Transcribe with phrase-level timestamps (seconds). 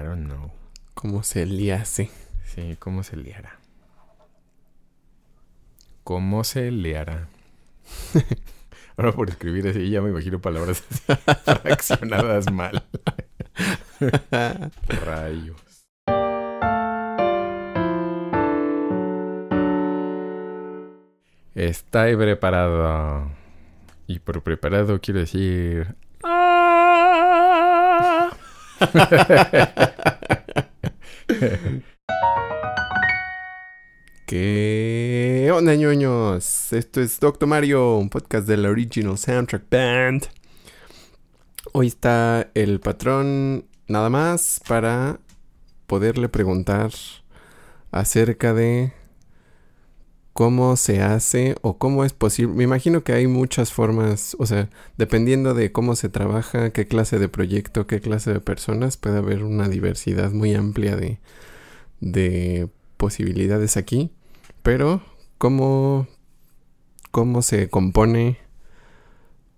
[0.00, 0.50] I don't know.
[0.94, 2.10] ¿Cómo se liase?
[2.46, 3.58] Sí, ¿cómo se liara?
[6.04, 7.28] ¿Cómo se liara?
[8.96, 10.82] Ahora por escribir así ya me imagino palabras
[11.44, 12.82] fraccionadas mal.
[15.04, 15.84] Rayos.
[21.54, 23.30] Está preparado.
[24.06, 25.94] Y por preparado quiero decir.
[34.26, 36.72] ¿Qué onda, ñoños?
[36.72, 40.28] Esto es Doctor Mario, un podcast de la Original Soundtrack Band.
[41.72, 45.20] Hoy está el patrón nada más para
[45.86, 46.90] poderle preguntar
[47.90, 48.94] acerca de
[50.40, 52.54] cómo se hace o cómo es posible.
[52.54, 57.18] Me imagino que hay muchas formas, o sea, dependiendo de cómo se trabaja, qué clase
[57.18, 61.18] de proyecto, qué clase de personas, puede haber una diversidad muy amplia de,
[62.00, 64.12] de posibilidades aquí.
[64.62, 65.02] Pero,
[65.36, 66.08] ¿cómo,
[67.10, 68.38] cómo se compone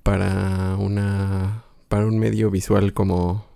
[0.03, 3.47] para una para un medio visual como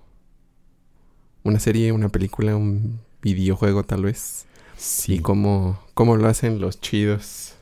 [1.43, 4.47] una serie, una película, un videojuego tal vez?
[4.77, 5.15] Sí.
[5.15, 7.57] ¿Y cómo, cómo lo hacen los chidos?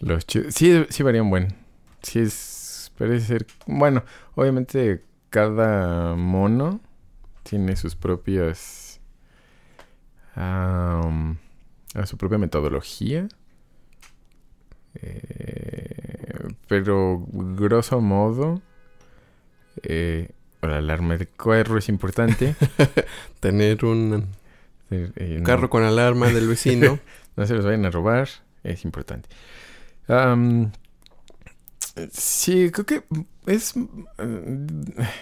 [0.00, 0.54] Los chidos.
[0.54, 1.54] Sí, sí varían buen.
[2.02, 2.92] Sí es.
[2.98, 3.46] Parece ser.
[3.66, 6.80] Bueno, obviamente cada mono
[7.42, 9.00] tiene sus propias.
[10.34, 11.02] a
[12.04, 13.28] su propia metodología.
[14.94, 18.62] Eh, pero grosso modo.
[19.82, 20.30] Eh,
[20.62, 22.54] la alarma de carro es importante.
[23.40, 24.26] Tener un
[24.90, 26.98] Eh, no- carro con alarma del vecino.
[27.36, 28.28] no se los vayan a robar,
[28.64, 29.28] es importante.
[32.12, 33.02] Sí, creo que
[33.46, 33.74] es...
[34.18, 34.66] eh,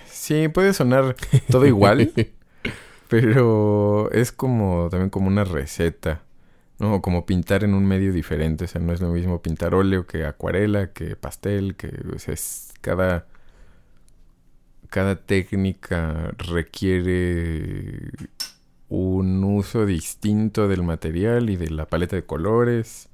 [0.06, 1.14] sí, puede sonar
[1.48, 2.12] todo igual,
[3.08, 6.22] pero es como también como una receta,
[6.78, 6.94] ¿no?
[6.96, 10.06] O Como pintar en un medio diferente, o sea, no es lo mismo pintar óleo
[10.06, 13.26] que acuarela, que pastel, que o sea, es cada...
[14.90, 18.10] Cada técnica requiere
[18.88, 23.08] un uso distinto del material y de la paleta de colores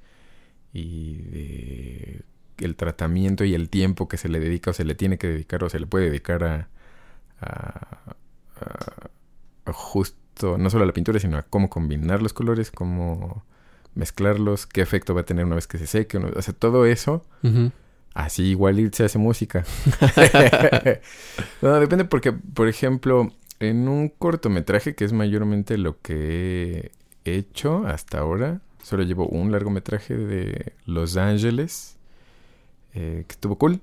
[0.73, 2.21] y de
[2.59, 5.63] el tratamiento y el tiempo que se le dedica o se le tiene que dedicar
[5.63, 6.69] o se le puede dedicar a,
[7.41, 8.15] a-
[8.61, 9.09] a-
[9.65, 13.43] a justo no solo a la pintura sino a cómo combinar los colores cómo
[13.95, 17.25] mezclarlos qué efecto va a tener una vez que se seque o sea todo eso.
[18.13, 19.63] Así igual se hace música.
[21.61, 26.91] no, depende porque, por ejemplo, en un cortometraje, que es mayormente lo que
[27.25, 31.97] he hecho hasta ahora, solo llevo un largometraje de Los Ángeles,
[32.93, 33.79] eh, que estuvo cool.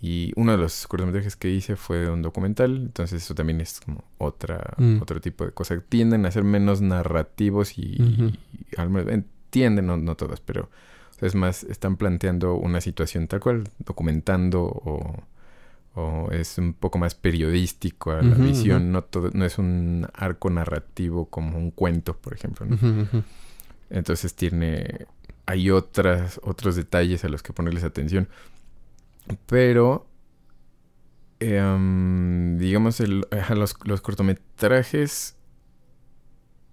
[0.00, 4.02] Y uno de los cortometrajes que hice fue un documental, entonces eso también es como
[4.18, 5.00] otra, Mm.
[5.00, 5.80] otro tipo de cosa.
[5.88, 11.14] Tienden a ser menos narrativos y, y al menos entienden, no, no todas, pero o
[11.20, 15.22] sea, es más, están planteando una situación tal cual, documentando o,
[15.94, 20.48] o es un poco más periodístico a la visión, no, todo, no es un arco
[20.50, 22.66] narrativo como un cuento, por ejemplo.
[23.90, 25.06] Entonces tiene,
[25.46, 28.28] hay otras, otros detalles a los que ponerles atención.
[29.46, 30.06] Pero,
[31.40, 35.36] em, digamos, el- los, los cortometrajes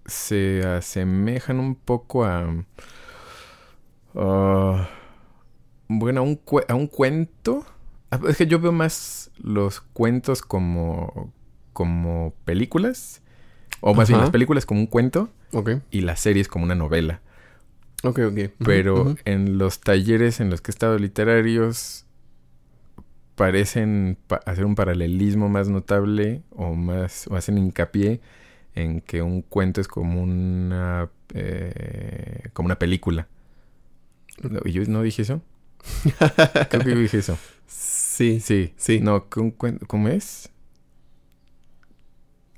[0.06, 2.64] se asemejan un poco a...
[4.14, 4.88] ah,
[5.88, 7.66] bueno, a un, a un cuento.
[8.10, 11.32] Ah, Es que yo veo más los cuentos como,
[11.72, 13.22] como películas.
[13.80, 17.20] O más bien las películas como un cuento Ok, y las series como una novela.
[18.04, 18.38] ok, ok.
[18.62, 22.04] Pero en los talleres en los que he estado literarios
[23.36, 28.20] parecen pa- hacer un paralelismo más notable o más o hacen hincapié
[28.74, 33.28] en que un cuento es como una eh, como una película.
[34.64, 35.42] ¿Y yo no dije eso?
[36.70, 37.38] Creo que yo dije eso.
[38.10, 38.98] Sí, Sí, sí.
[39.00, 40.50] No, ¿cómo es?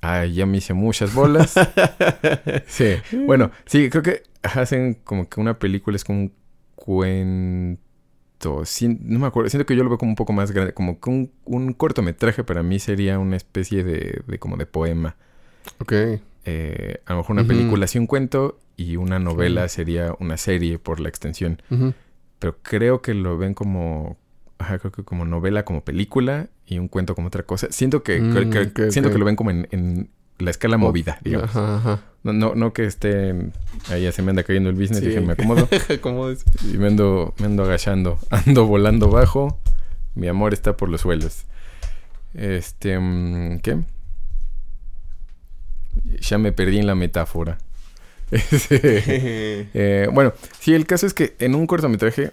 [0.01, 1.53] Ah, ya me hice muchas bolas.
[2.67, 2.95] Sí,
[3.27, 6.33] bueno, sí, creo que hacen como que una película es como un
[6.75, 8.65] cuento.
[8.65, 10.99] Sí, no me acuerdo, siento que yo lo veo como un poco más grande, como
[10.99, 15.15] que un, un cortometraje para mí sería una especie de, de como de poema.
[15.79, 15.93] Ok.
[16.45, 20.79] Eh, a lo mejor una película sí un cuento y una novela sería una serie
[20.79, 21.61] por la extensión.
[22.39, 24.17] Pero creo que lo ven como,
[24.63, 27.67] ajá, creo que como novela, como película y un cuento como otra cosa.
[27.71, 31.49] Siento que, Mm, que- siento que lo ven como en, en la escala movida, digamos.
[31.55, 32.01] Ajá, ajá.
[32.23, 33.33] No, no, no que esté
[33.89, 35.07] ahí se me anda cayendo el business, Sí.
[35.07, 35.67] dije, me acomodo
[36.01, 36.43] ¿Cómo es?
[36.63, 39.59] y me ando, me ando agachando, ando volando bajo,
[40.15, 41.43] mi amor está por los suelos.
[42.33, 43.79] Este, mm, ¿qué?
[46.21, 47.57] ya me perdí en la metáfora.
[48.69, 52.31] Eh, bueno, sí, el caso es que en un cortometraje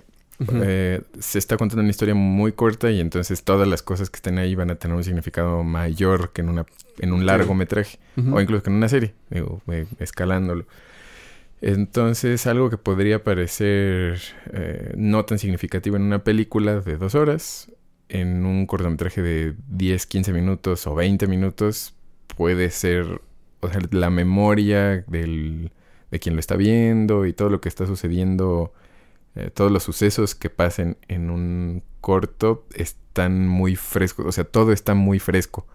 [0.62, 4.38] eh, se está contando una historia muy corta y entonces todas las cosas que estén
[4.38, 6.66] ahí van a tener un significado mayor que en, una,
[6.98, 10.66] en un largometraje o incluso que en una serie, digo, eh, escalándolo.
[11.62, 14.18] Entonces, algo que podría parecer
[14.96, 17.70] no tan significativo en una película de dos horas,
[18.10, 21.94] en un cortometraje de 10, 15 minutos o 20 minutos,
[22.36, 23.20] puede ser,
[23.60, 25.70] o sea, la memoria del,
[26.10, 28.72] de quien lo está viendo y todo lo que está sucediendo,
[29.36, 34.72] eh, todos los sucesos que pasen en un corto están muy frescos, o sea, todo
[34.72, 35.66] está muy fresco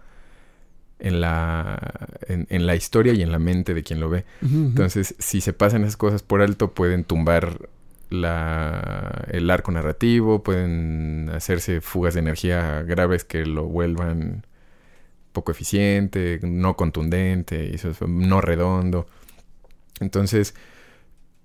[0.98, 4.24] en la, en, la historia y en la mente de quien lo ve.
[4.40, 7.68] Entonces, si se pasan esas cosas por alto, pueden tumbar
[8.08, 14.46] la, el arco narrativo, pueden hacerse fugas de energía graves que lo vuelvan
[15.32, 17.76] poco eficiente, no contundente,
[18.06, 19.06] no redondo.
[20.00, 20.54] Entonces,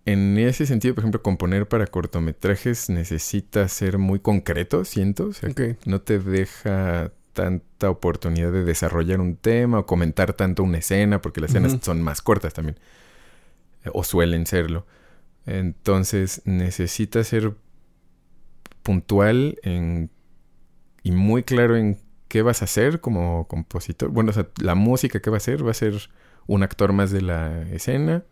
[0.06, 5.28] en ese sentido, por ejemplo, componer para cortometrajes necesita ser muy concreto, siento.
[5.28, 10.64] O sea, que no te deja tanta oportunidad de desarrollar un tema o comentar tanto
[10.64, 12.80] una escena, porque las escenas son más cortas también.
[13.94, 14.86] O suelen serlo.
[15.46, 17.56] Entonces, necesita ser
[18.82, 20.10] puntual en,
[21.04, 24.10] y muy claro en qué vas a hacer como compositor.
[24.10, 26.10] Bueno, o sea, la música que va a hacer va a ser
[26.48, 28.24] un actor más de la escena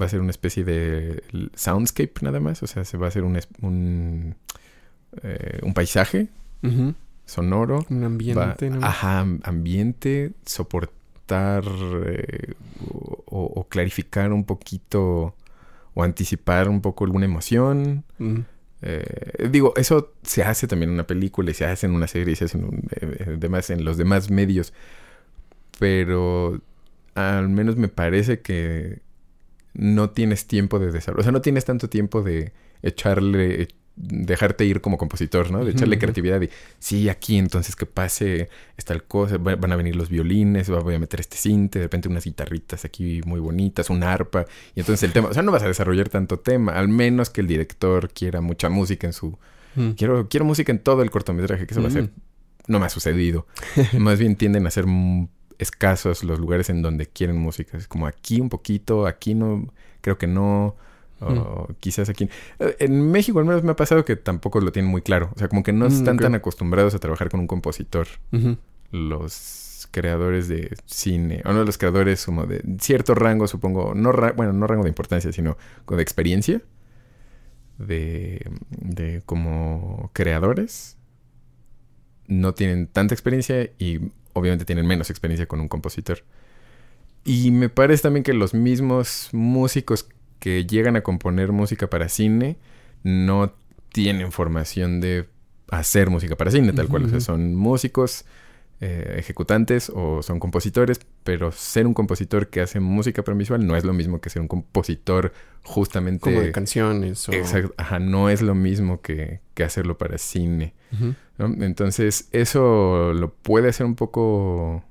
[0.00, 1.22] va a ser una especie de
[1.54, 4.34] soundscape nada más, o sea, se va a hacer un, un,
[5.22, 6.28] eh, un paisaje
[7.26, 7.86] sonoro.
[7.90, 8.70] Un ambiente.
[8.80, 11.64] Ajá, ambiente, soportar
[12.06, 12.54] eh,
[13.26, 15.34] o, clarificar un poquito
[15.94, 18.04] o anticipar un poco alguna emoción.
[18.82, 22.32] Eh, digo, eso se hace también en una película y se hace en una serie
[22.32, 24.72] y se hace en, demás, en los demás medios.
[25.78, 26.60] Pero
[27.14, 29.03] al menos me parece que
[29.74, 31.20] no tienes tiempo de desarrollo.
[31.20, 35.64] O sea, no tienes tanto tiempo de echarle, dejarte ir como compositor, ¿no?
[35.64, 40.08] De echarle creatividad y, sí, aquí entonces que pase esta cosa, van a venir los
[40.08, 44.46] violines, voy a meter este cinte, de repente unas guitarritas aquí muy bonitas, un arpa,
[44.74, 47.40] y entonces el tema, o sea, no vas a desarrollar tanto tema, al menos que
[47.40, 49.38] el director quiera mucha música en su...
[49.96, 52.10] Quiero, quiero música en todo el cortometraje, que eso va a ser...
[52.68, 53.48] No me ha sucedido.
[53.98, 54.86] Más bien tienden a ser
[55.58, 57.76] escasos los lugares en donde quieren música.
[57.76, 60.76] Es como aquí un poquito, aquí no, creo que no.
[61.20, 62.28] O quizás aquí.
[62.58, 65.30] Eh, en México al menos me ha pasado que tampoco lo tienen muy claro.
[65.34, 68.06] O sea, como que no mm, están tan acostumbrados a trabajar con un compositor.
[68.90, 74.52] Los creadores de cine, o no los creadores como de cierto rango, supongo, no bueno,
[74.52, 75.56] no rango de importancia, sino
[75.88, 76.60] de experiencia,
[77.78, 80.96] de, de como creadores,
[82.26, 84.00] no tienen tanta experiencia y
[84.34, 86.22] obviamente tienen menos experiencia con un compositor.
[87.24, 90.06] Y me parece también que los mismos músicos
[90.38, 92.58] que llegan a componer música para cine
[93.02, 93.54] no
[93.90, 95.26] tienen formación de
[95.70, 97.04] hacer música para cine, tal cual.
[97.06, 98.26] O sea, son músicos,
[98.86, 103.76] eh, ejecutantes o son compositores, pero ser un compositor que hace música para visual no
[103.76, 105.32] es lo mismo que ser un compositor
[105.62, 106.20] justamente...
[106.20, 107.32] Como de canciones o...
[107.32, 110.74] Exacto, ajá, no es lo mismo que, que hacerlo para cine.
[111.38, 114.84] Entonces, eso lo puede hacer un poco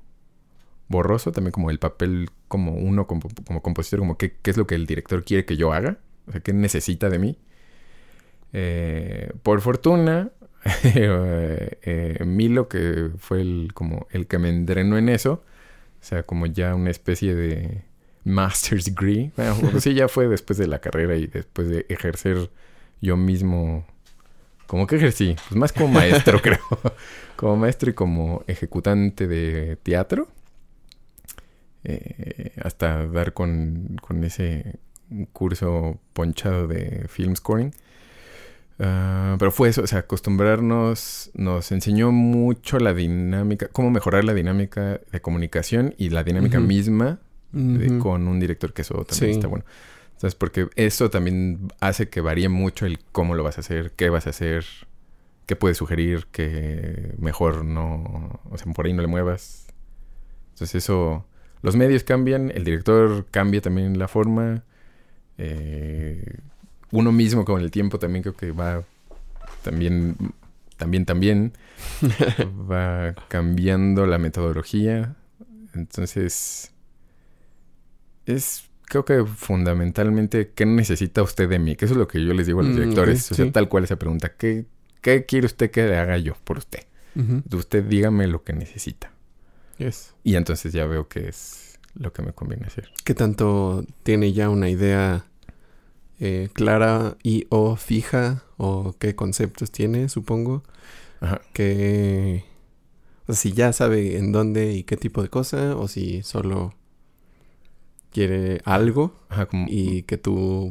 [0.88, 3.28] borroso, también como el papel como uno como,
[3.62, 6.40] compositor, como qué, qué, es lo que el director quiere que yo haga, o sea,
[6.40, 7.38] qué necesita de mí.
[8.52, 10.32] Eh, por fortuna,
[10.84, 15.42] eh, Milo, que fue el, como el que me entrenó en eso,
[16.00, 17.82] o sea, como ya una especie de
[18.24, 22.50] master's degree, bueno, pues sí, ya fue después de la carrera y después de ejercer
[23.00, 23.84] yo mismo
[24.66, 25.36] ¿Cómo que ejercí?
[25.48, 26.58] Pues más como maestro, creo.
[27.36, 30.28] como maestro y como ejecutante de teatro.
[31.84, 34.78] Eh, hasta dar con, con, ese
[35.32, 37.72] curso ponchado de film scoring.
[38.78, 44.34] Ah, pero fue eso, o sea, acostumbrarnos, nos enseñó mucho la dinámica, cómo mejorar la
[44.34, 47.20] dinámica de comunicación y la dinámica misma
[48.00, 49.64] con un director, que eso también está bueno.
[50.14, 54.10] Entonces, porque eso también hace que varíe mucho el cómo lo vas a hacer, qué
[54.10, 54.64] vas a hacer,
[55.46, 59.66] qué puedes sugerir, que mejor no, o sea, por ahí no le muevas.
[60.54, 61.24] Entonces eso,
[61.62, 64.64] los medios cambian, el director cambia también la forma,
[65.38, 66.38] eh,
[66.94, 68.84] uno mismo con el tiempo también creo que va
[69.62, 70.16] también,
[70.76, 71.52] también, también,
[72.70, 75.16] va cambiando la metodología.
[75.74, 76.72] Entonces,
[78.26, 81.74] es creo que fundamentalmente, ¿qué necesita usted de mí?
[81.74, 83.32] Que eso es lo que yo les digo a los mm, directores.
[83.32, 84.32] o sea, tal cual esa pregunta.
[84.36, 84.66] ¿Qué,
[85.00, 86.80] ¿Qué, quiere usted que le haga yo por usted?
[87.52, 89.12] Usted dígame lo que necesita.
[90.22, 92.90] Y entonces ya veo que es lo que me conviene hacer.
[93.04, 95.24] ¿Qué tanto tiene ya una idea
[96.20, 98.44] eh, clara y o fija?
[98.56, 100.62] ¿O qué conceptos tiene, supongo?
[101.20, 101.40] Ajá.
[101.52, 102.44] Que...
[103.22, 106.74] O sea, si ya sabe en dónde y qué tipo de cosa, o si solo
[108.12, 109.66] quiere algo Ajá, como...
[109.68, 110.70] y que tú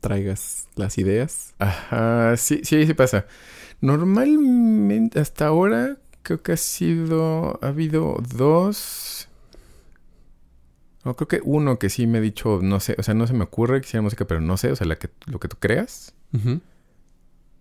[0.00, 1.54] traigas las ideas.
[1.58, 3.26] Ajá, sí, sí, sí pasa.
[3.80, 9.28] Normalmente, hasta ahora, creo que ha sido, ha habido dos,
[11.04, 13.32] o creo que uno que sí me ha dicho, no sé, o sea, no se
[13.34, 15.56] me ocurre que sea música, pero no sé, o sea, la que, lo que tú
[15.58, 16.14] creas,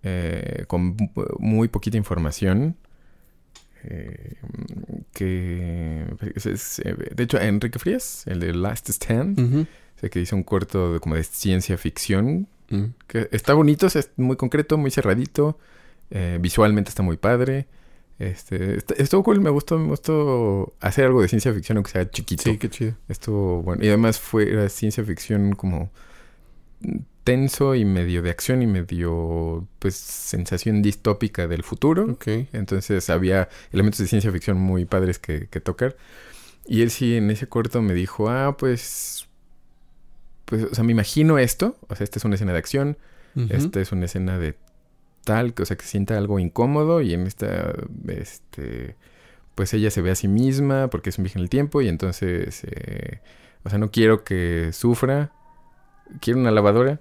[0.04, 2.76] eh, con mu- muy poquita información.
[3.84, 4.36] eh,
[5.12, 6.06] que
[6.36, 9.66] es- es, eh, de hecho Enrique Frías, el de Last Stand,
[10.00, 12.84] sé que hizo un corto de, como de ciencia ficción Mm.
[13.08, 15.58] que está bonito, o sea, es muy concreto, muy cerradito.
[16.14, 17.66] eh, visualmente está muy padre.
[18.22, 22.10] Este, est- estuvo cool, me gustó, me gustó hacer algo de ciencia ficción, aunque sea
[22.10, 22.44] chiquito.
[22.44, 22.94] Sí, qué chido.
[23.08, 23.84] Estuvo bueno.
[23.84, 25.92] Y además fue era ciencia ficción como
[27.24, 32.06] tenso y medio de acción y medio, pues, sensación distópica del futuro.
[32.12, 32.28] Ok.
[32.54, 35.96] Entonces había elementos de ciencia ficción muy padres que, que tocar.
[36.66, 39.28] Y él sí en ese corto me dijo, ah, pues,
[40.46, 41.78] pues, o sea, me imagino esto.
[41.88, 42.98] O sea, esta es una escena de acción.
[43.50, 44.56] Esta es una escena de
[45.24, 47.74] tal, que, o sea, que sienta algo incómodo y en esta,
[48.08, 48.96] este,
[49.56, 51.88] pues ella se ve a sí misma porque es un viaje en el tiempo y
[51.88, 53.20] entonces, eh,
[53.63, 55.32] o sea, no quiero que sufra.
[56.20, 57.00] Quiero una lavadora.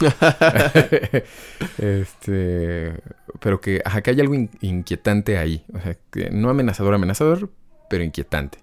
[1.78, 2.94] este,
[3.40, 5.64] pero que, ajá, que hay algo in- inquietante ahí.
[5.74, 7.50] O sea, que no amenazador, amenazador,
[7.90, 8.58] pero inquietante.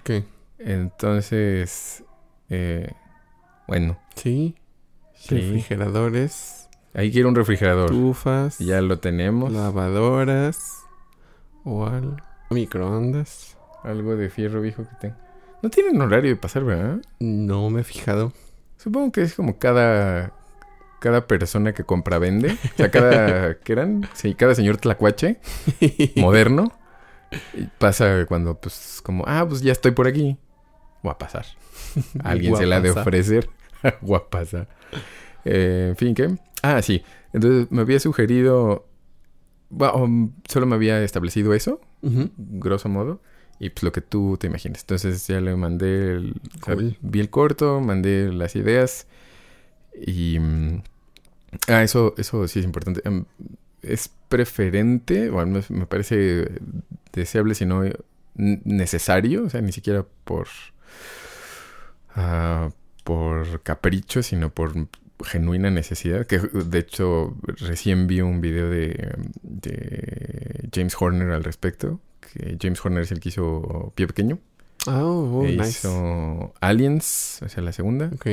[0.00, 0.24] Ok.
[0.58, 2.04] Entonces,
[2.50, 2.90] eh,
[3.66, 4.56] bueno, Sí.
[5.14, 5.34] sí.
[5.36, 6.65] Refrigeradores,
[6.96, 7.90] Ahí quiero un refrigerador.
[7.92, 9.52] estufas, Ya lo tenemos.
[9.52, 10.82] lavadoras
[11.64, 13.56] o al microondas.
[13.84, 15.16] Algo de fierro viejo que tengo.
[15.62, 16.98] No tienen horario de pasar, ¿verdad?
[17.20, 18.32] No me he fijado.
[18.78, 20.32] Supongo que es como cada
[21.00, 22.52] cada persona que compra vende.
[22.52, 24.08] O sea, cada ¿qué eran?
[24.14, 25.38] Sí, cada señor tlacuache
[26.16, 26.72] moderno
[27.54, 30.36] y pasa cuando pues como, ah, pues ya estoy por aquí.
[31.02, 31.44] Voy a pasar.
[32.24, 33.48] A Alguien se la ha de ofrecer.
[34.00, 34.66] Guapasa.
[35.46, 36.36] Eh, en fin, ¿qué?
[36.62, 37.02] Ah, sí.
[37.32, 38.86] Entonces me había sugerido
[39.70, 41.80] bueno, um, solo me había establecido eso
[42.38, 43.20] grosso modo.
[43.58, 44.82] Y pues lo que tú te imagines.
[44.82, 46.34] Entonces ya le mandé el...
[46.60, 46.96] o sea, Cool.
[47.00, 49.06] vi el corto, mandé las ideas.
[49.94, 50.38] Y...
[50.40, 50.82] mm,
[51.68, 53.02] Ah, eso, eso sí es importante.
[53.04, 53.24] Em,
[53.82, 56.48] es preferente, o al menos me parece
[57.12, 57.96] deseable, si no n-
[58.64, 59.44] necesario.
[59.44, 60.48] O sea, ni siquiera por...
[62.14, 62.70] ah,
[63.04, 64.72] por capricho, sino por
[65.24, 66.26] genuina necesidad.
[66.26, 72.00] Que de hecho recién vi un video de, de James Horner al respecto.
[72.20, 74.38] Que James Horner es el que hizo Pie Pequeño.
[74.86, 75.68] Ah, oh, E nice.
[75.70, 78.10] hizo Aliens, o sea, la segunda.
[78.14, 78.26] Ok.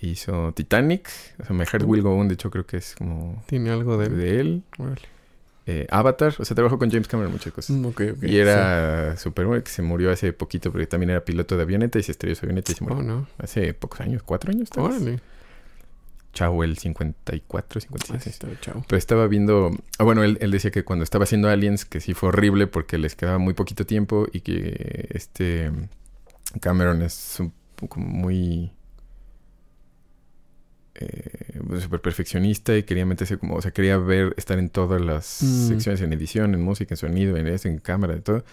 [0.00, 1.08] Hizo Titanic.
[1.40, 3.96] O sea, My Heart Will Go On, de hecho, creo que es como Tiene algo
[3.96, 4.08] de...
[4.08, 4.62] de él.
[4.78, 5.00] Órale.
[5.66, 7.76] Eh, Avatar, o sea, trabajó con James Cameron muchas cosas.
[7.76, 8.22] Mm, ok, ok.
[8.22, 11.98] y era súper bueno, que se murió hace poquito, porque también era piloto de avioneta
[11.98, 12.84] y se estrelló su avioneta y se Sí.
[12.84, 12.98] murió.
[13.00, 13.26] Oh, no.
[13.36, 14.70] Hace pocos años, cuatro años.
[14.70, 14.96] tal vez.
[14.96, 15.20] Órale.
[16.38, 18.30] Chao, el 54, Así 57.
[18.30, 18.84] está, chao.
[18.86, 19.70] Pero estaba viendo.
[19.98, 22.96] Ah, bueno, él, él decía que cuando estaba haciendo Aliens, que sí fue horrible porque
[22.96, 25.72] les quedaba muy poquito tiempo y que este.
[26.60, 28.70] Cameron es un poco muy.
[30.94, 33.54] Eh, súper perfeccionista y quería meterse como.
[33.56, 35.68] O sea, quería ver, estar en todas las Mm.
[35.68, 38.44] secciones, en edición, en música, en sonido, en eso, en cámara, en todo.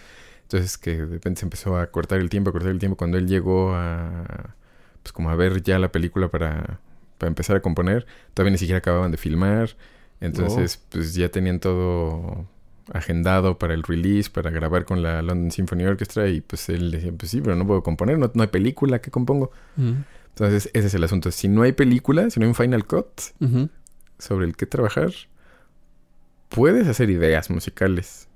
[0.44, 2.98] Entonces, que de repente se empezó a cortar el tiempo, a cortar el tiempo.
[2.98, 4.56] Cuando él llegó a.
[5.02, 6.80] Pues como a ver ya la película para,
[7.18, 9.76] para empezar a componer, todavía ni siquiera acababan de filmar.
[10.22, 12.48] Entonces, pues ya tenían todo
[12.92, 17.12] agendado para el release, para grabar con la London Symphony Orchestra y pues él decía,
[17.18, 19.52] pues sí, pero no puedo componer, no, no hay película que compongo.
[19.76, 19.94] Mm.
[20.30, 21.32] Entonces, ese es el asunto.
[21.32, 23.08] Si no hay película, si no hay un final cut
[24.20, 25.12] sobre el que trabajar,
[26.50, 28.28] puedes hacer ideas musicales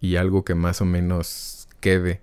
[0.00, 2.20] y algo que más o menos quede.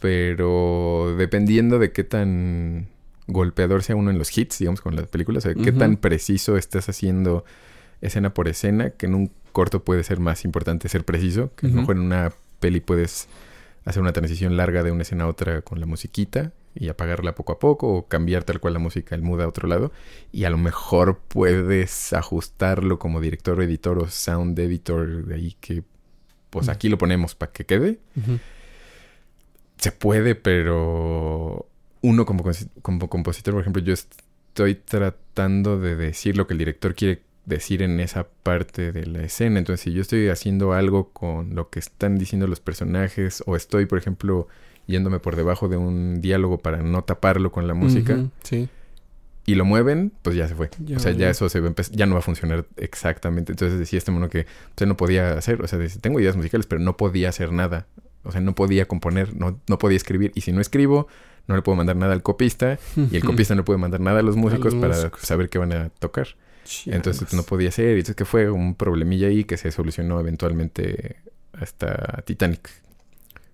[0.00, 2.88] Pero dependiendo de qué tan
[3.26, 6.56] golpeador sea uno en los hits, digamos, con las películas, o sea, qué tan preciso
[6.56, 7.44] estás haciendo
[8.00, 11.70] escena por escena, que en un corto puede ser más importante ser preciso, que a
[11.70, 13.28] lo mejor en una peli puedes
[13.84, 17.52] hacer una transición larga de una escena a otra con la musiquita y apagarla poco
[17.52, 19.92] a poco o cambiar tal cual la música, el mood a otro lado
[20.32, 25.56] y a lo mejor puedes ajustarlo como director o editor o sound editor de ahí
[25.60, 25.84] que
[26.50, 27.98] pues aquí lo ponemos para que quede.
[29.76, 31.68] Se puede, pero
[32.04, 32.44] uno como,
[32.82, 37.80] como compositor, por ejemplo, yo estoy tratando de decir lo que el director quiere decir
[37.80, 39.58] en esa parte de la escena.
[39.58, 43.86] Entonces, si yo estoy haciendo algo con lo que están diciendo los personajes o estoy,
[43.86, 44.48] por ejemplo,
[44.86, 48.22] yéndome por debajo de un diálogo para no taparlo con la música.
[48.42, 48.68] Sí.
[49.46, 50.68] Y lo mueven, pues ya se fue.
[50.84, 53.52] Ya o sea, ya eso se va ya no va a funcionar exactamente.
[53.52, 56.82] Entonces decía este mono que él no podía hacer, o sea, tengo ideas musicales, pero
[56.82, 57.86] no podía hacer nada.
[58.24, 60.32] O sea, no podía componer, no, no podía escribir.
[60.34, 61.08] Y si no escribo,
[61.46, 62.78] no le puedo mandar nada al copista.
[62.96, 65.20] Y el copista no puede mandar nada a los músicos los para músicos.
[65.20, 66.28] saber qué van a tocar.
[66.86, 67.88] Entonces no podía ser.
[67.96, 71.16] Y entonces que fue un problemilla ahí que se solucionó eventualmente
[71.52, 72.70] hasta Titanic.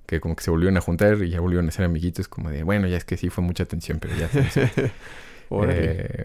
[0.06, 2.28] Que como que se volvieron a juntar y ya volvieron a ser amiguitos.
[2.28, 4.28] Como de, bueno, ya es que sí fue mucha tensión, pero ya.
[4.28, 4.92] se-
[5.68, 6.24] eh,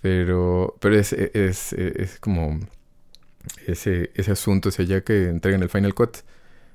[0.00, 2.58] pero pero es, es, es como
[3.66, 6.18] ese, ese asunto, o sea, ya que entregan el Final Cut.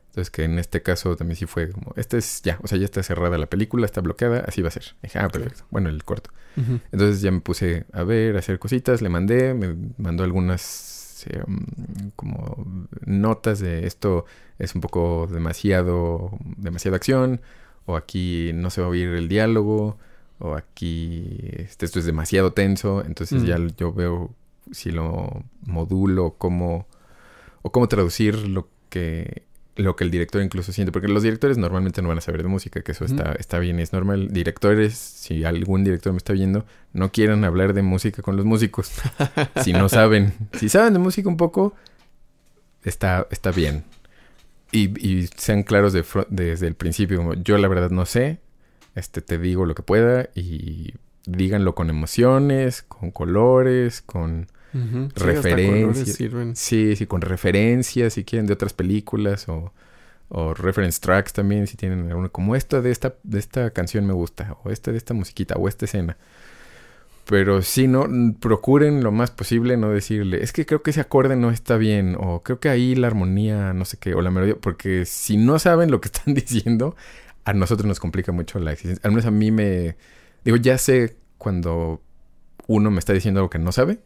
[0.10, 2.86] Entonces que en este caso también sí fue como, este es ya, o sea, ya
[2.86, 4.96] está cerrada la película, está bloqueada, así va a ser.
[5.04, 5.66] Dije, ah, perfecto.
[5.70, 6.32] Bueno, el corto.
[6.92, 11.44] Entonces ya me puse a ver, a hacer cositas, le mandé, me mandó algunas eh,
[11.46, 11.66] um,
[12.16, 12.66] como
[13.06, 14.26] notas de esto
[14.58, 17.42] es un poco demasiado, demasiada acción,
[17.86, 19.98] o aquí no se va a oír el diálogo,
[20.40, 23.46] o aquí este, esto es demasiado tenso, entonces Mm.
[23.46, 24.34] ya yo veo
[24.72, 26.88] si lo modulo, cómo,
[27.62, 29.44] o cómo traducir lo que
[29.78, 32.50] lo que el director incluso siente, porque los directores normalmente no van a saber de
[32.50, 34.30] música, que eso está, está bien, es normal.
[34.32, 38.92] Directores, si algún director me está viendo, no quieran hablar de música con los músicos.
[39.64, 41.76] si no saben, si saben de música un poco,
[42.84, 43.84] está, está bien.
[44.72, 48.40] Y, y sean claros de desde el principio, como yo la verdad no sé,
[48.96, 55.10] este te digo lo que pueda y díganlo con emociones, con colores, con Ujú.
[55.16, 56.16] Sí, referencias.
[56.16, 56.56] sirven.
[56.56, 59.74] Sí, sí, con referencias, si quieren, de otras películas o,
[60.30, 64.14] o reference tracks también, si tienen alguna, como esto de esta, de esta canción me
[64.14, 66.18] gusta, o esta de esta musiquita, o esta escena.
[67.26, 68.08] Pero sí, no,
[68.40, 72.16] procuren lo más posible no decirle, es que creo que ese acorde no está bien,
[72.18, 75.60] o creo que ahí la armonía, no sé qué, o la melodía, porque si no
[75.60, 76.96] saben lo que están diciendo,
[77.44, 79.02] a nosotros nos complica mucho la existencia.
[79.06, 79.98] Al menos a mí me,
[80.44, 82.02] digo, ya sé cuando
[82.68, 84.00] uno me está diciendo algo que no sabe,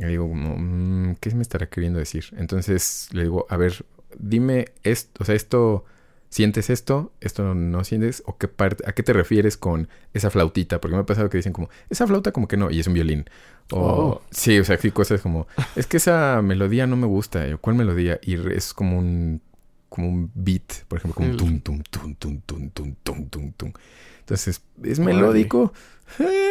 [0.00, 2.24] y digo, como, mm, ¿qué me estará queriendo decir?
[2.36, 3.84] Entonces le digo, a ver,
[4.18, 5.84] dime esto, o sea, esto,
[6.30, 7.12] ¿sientes esto?
[7.20, 8.22] ¿Esto no, no sientes?
[8.26, 10.80] ¿O qué parte, a qué te refieres con esa flautita?
[10.80, 12.94] Porque me ha pasado que dicen como, esa flauta como que no, y es un
[12.94, 13.26] violín.
[13.72, 14.22] O, Oh.
[14.30, 17.46] sí, o sea, sí, cosas como, es que esa melodía no me gusta.
[17.46, 18.18] Yo, ¿Cuál melodía?
[18.22, 19.42] Y es como un,
[19.88, 23.52] como un beat, por ejemplo, como un tum, tum, tum, tum, tum, tum, tum, tum,
[23.52, 23.72] tum.
[24.20, 25.72] Entonces, ¿es melódico?
[26.18, 26.49] Eh,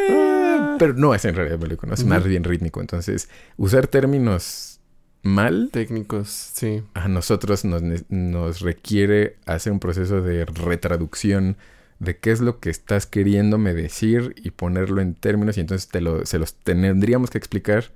[0.79, 2.81] pero no es en realidad melódico, no es más bien rítmico.
[2.81, 4.79] Entonces, usar términos
[5.21, 6.81] mal Técnicos, sí.
[6.93, 11.57] a nosotros nos, nos requiere hacer un proceso de retraducción
[11.99, 15.99] de qué es lo que estás queriéndome decir y ponerlo en términos y entonces te
[15.99, 17.91] lo, se los tendríamos que explicar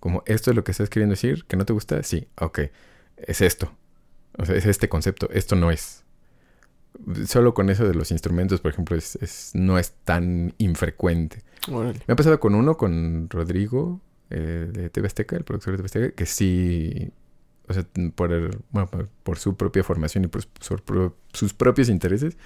[0.00, 2.58] como esto es lo que estás queriendo decir, que no te gusta, sí, ok,
[3.16, 3.72] es esto,
[4.36, 6.02] o sea, es este concepto, esto no es.
[7.26, 11.42] Solo con eso de los instrumentos, por ejemplo, es, es- no es tan infrecuente.
[11.70, 12.00] Órale.
[12.06, 14.00] Me ha pasado con uno, con Rodrigo,
[14.30, 17.10] eh, de TV Azteca, el productor de TV Azteca, que sí,
[17.68, 18.88] o sea, por, el- bueno,
[19.22, 22.36] por, su propia formación y por su- por sus propios intereses,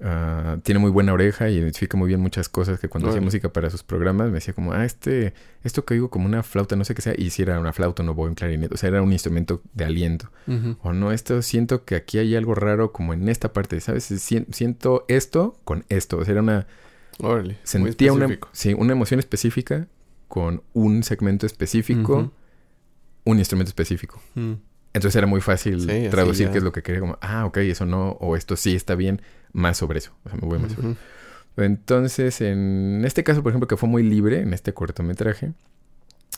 [0.00, 3.52] ah, tiene muy buena oreja y identifica muy bien muchas cosas que cuando hacía música
[3.52, 6.84] para sus programas me decía como, ah, este, esto que oigo como una flauta, no
[6.84, 9.02] sé qué sea, y si era una flauta, no voy un clarinete, o sea, era
[9.02, 10.30] un instrumento de aliento.
[10.82, 14.04] O no, esto siento que aquí hay algo raro como en esta parte, ¿sabes?
[14.10, 16.66] Sien- Siento esto con esto, o sea, era una
[17.18, 17.54] Órale.
[17.54, 18.48] muy sentía una, específico.
[18.52, 19.86] sí, una emoción específica
[20.28, 22.32] con un segmento específico,
[23.24, 24.20] un instrumento específico.
[24.34, 24.52] Mm.
[24.94, 26.52] Entonces era muy fácil Sí, traducir ya.
[26.52, 29.20] qué es lo que quería, como, ah, ok, eso no, o esto sí está bien,
[29.52, 30.12] más sobre eso.
[30.24, 30.96] O sea, me voy más sobre.
[31.56, 35.52] Entonces, en este caso, por ejemplo, que fue muy libre en este cortometraje,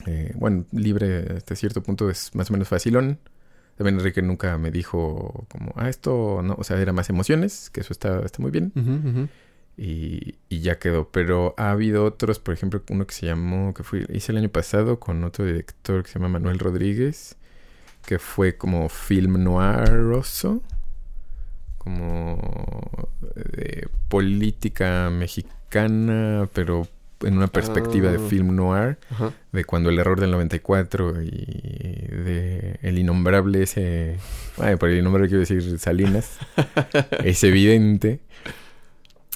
[0.07, 3.19] eh, bueno, libre hasta cierto punto es más o menos facilón.
[3.77, 7.81] También Enrique nunca me dijo como, ah, esto no, o sea, era más emociones, que
[7.81, 8.73] eso está, está muy bien.
[9.77, 11.09] Y, y ya quedó.
[11.11, 14.49] Pero ha habido otros, por ejemplo, uno que se llamó, que fue, hice el año
[14.51, 17.37] pasado con otro director que se llama Manuel Rodríguez,
[18.07, 20.63] que fue como film noiroso,
[21.79, 23.09] como
[23.53, 26.87] de política mexicana, pero
[27.23, 28.29] en una perspectiva de Ah.
[28.29, 29.33] film noir, Ajá.
[29.53, 34.17] de cuando el error del 94 y de el innombrable ese,
[34.57, 36.39] bueno, por el innombrable quiero decir Salinas,
[37.25, 38.21] es evidente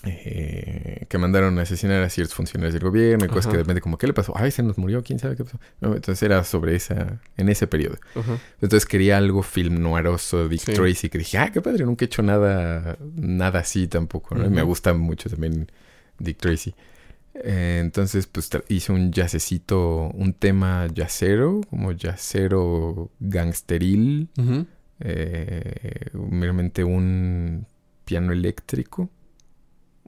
[0.07, 3.51] eh, que mandaron a asesinar a ciertos funcionarios del gobierno y cosas Ajá.
[3.53, 4.33] que de repente como, ¿qué le pasó?
[4.37, 5.59] Ay, se nos murió, quién sabe qué pasó.
[5.81, 7.97] No, entonces era sobre esa, en ese periodo.
[8.15, 8.39] Ajá.
[8.61, 10.73] Entonces quería algo film noiroso, Dick Sí.
[10.75, 14.47] Tracy, que dije, ah, qué padre, nunca he hecho nada, nada así tampoco, ¿no?
[14.47, 15.71] Y me gusta mucho también
[16.19, 16.75] Dick Tracy.
[17.43, 24.29] Eh, entonces, pues hice un jazzecito, un tema jazzero, como jazzero gangsteril,
[25.01, 27.67] eh, meramente un
[28.05, 29.11] piano eléctrico,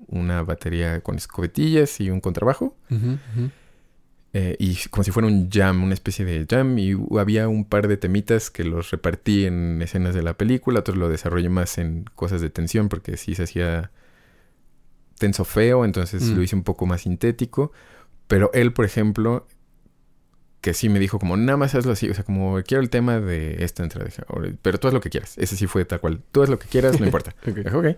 [0.08, 2.76] una batería con escobetillas y un contrabajo.
[4.32, 6.78] Eh, y como si fuera un jam, una especie de jam.
[6.78, 10.80] Y había un par de temitas que los repartí en escenas de la película.
[10.80, 13.90] Otros lo desarrollé más en cosas de tensión porque sí se hacía
[15.18, 15.84] tenso feo.
[15.84, 16.36] Entonces Mm.
[16.36, 17.72] lo hice un poco más sintético.
[18.26, 19.46] Pero él, por ejemplo,
[20.60, 22.10] que sí me dijo como, nada más hazlo así.
[22.10, 24.04] O sea, como quiero el tema de esta entrada.
[24.06, 25.38] Dije, "Órale, Pero tú haz lo que quieras.
[25.38, 26.20] Ese sí fue tal cual.
[26.32, 27.34] Tú haz lo que quieras, no importa.
[27.46, 27.96] Dije.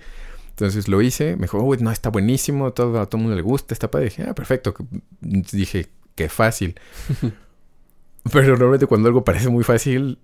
[0.59, 3.43] Entonces lo hice, me dijo, "Uy, no, está buenísimo, todo, a todo el mundo le
[3.43, 4.07] gusta, está padre.
[4.07, 4.75] Dije, ah, perfecto.
[5.21, 6.75] Dije, qué fácil.
[8.33, 10.19] Pero normalmente cuando algo parece muy fácil,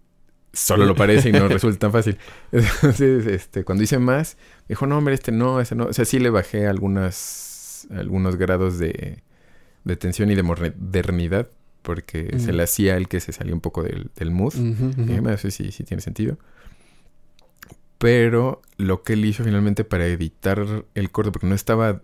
[0.53, 2.19] solo lo parece y no resulta tan fácil.
[2.53, 5.85] Entonces, este, cuando hice más, me dijo, no, hombre, este no, ese no.
[5.87, 9.23] O sea, sí le bajé algunas, algunos grados de,
[9.85, 11.49] de tensión y de modernidad,
[11.83, 12.57] porque se Ujú.
[12.57, 14.55] le hacía el que se salía un poco del, del mood.
[14.55, 16.39] Dije, "Bueno, eso sí, sí tiene sentido.
[18.05, 22.03] Pero lo que él hizo finalmente para editar el corto, porque no estaba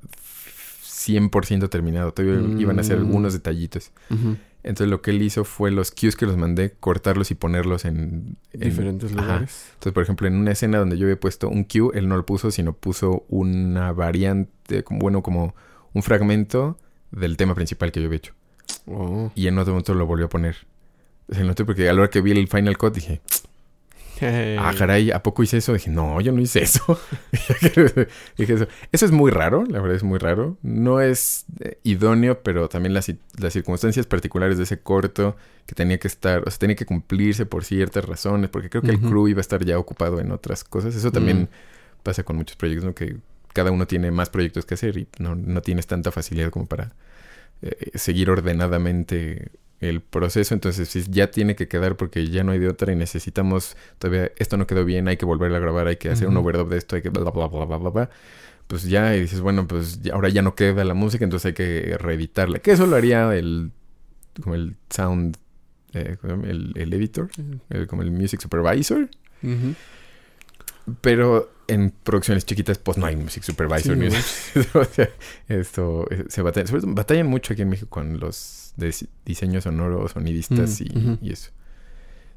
[0.82, 3.00] 100% terminado, todavía iban a hacer Mm.
[3.06, 3.92] algunos detallitos.
[4.62, 8.36] Entonces lo que él hizo fue los cues que los mandé, cortarlos y ponerlos en...
[8.52, 9.20] en- Diferentes ajá.
[9.22, 9.66] lugares.
[9.74, 12.26] Entonces, por ejemplo, en una escena donde yo había puesto un cue, él no lo
[12.26, 15.54] puso, sino puso una variante, como, bueno, como
[15.94, 16.78] un fragmento
[17.10, 18.34] del tema principal que yo había hecho.
[18.86, 19.32] Oh.
[19.34, 20.56] Y en otro momento lo volvió a poner.
[21.30, 23.20] Se noté porque a la hora que vi el Final Cut dije,
[24.22, 25.72] Ah, caray, ¿a poco hice eso?
[25.72, 26.98] Dije, no, yo no hice eso.
[28.37, 28.66] Dije eso.
[28.92, 30.56] Eso es muy raro, la verdad es muy raro.
[30.62, 35.74] No es eh, idóneo, pero también las, ci- las circunstancias particulares de ese corto, que
[35.74, 39.00] tenía que estar, o sea, tenía que cumplirse por ciertas razones, porque creo que el
[39.00, 40.94] crew iba a estar ya ocupado en otras cosas.
[40.94, 41.48] Eso también Mm.
[42.02, 42.94] pasa con muchos proyectos, ¿no?
[42.94, 43.16] Que
[43.52, 46.92] cada uno tiene más proyectos que hacer y no, no tienes tanta facilidad como para
[47.62, 50.54] eh, seguir ordenadamente el proceso.
[50.54, 54.30] Entonces, si ya tiene que quedar porque ya no hay de otra y necesitamos todavía,
[54.38, 56.44] esto no quedó bien, hay que volver a grabar, hay que hacer un Ujú.
[56.48, 58.10] overdub de esto, hay que bla, bla, bla, bla, bla, bla.
[58.66, 61.54] Pues ya, y dices, bueno, pues ya- ahora ya no queda la música, entonces hay
[61.54, 62.58] que reeditarla.
[62.60, 63.72] Que eso lo haría el,
[64.42, 65.36] como el sound,
[65.92, 67.30] eh, el, el editor,
[67.70, 69.08] el- como el music supervisor.
[71.00, 73.94] Pero en producciones chiquitas, pues no hay music supervisor.
[73.94, 74.16] Sí, ni no
[74.80, 75.08] o sea,
[75.48, 79.64] esto eh, se batalla, sobre todo batallan mucho aquí en México con los de diseños
[79.64, 81.50] sonoros, sonidistas Mm, y, eso.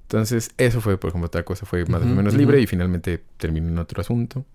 [0.04, 3.70] Entonces, eso fue, por ejemplo, otra cosa, fue más o menos libre y finalmente terminó
[3.70, 4.46] en otro asunto.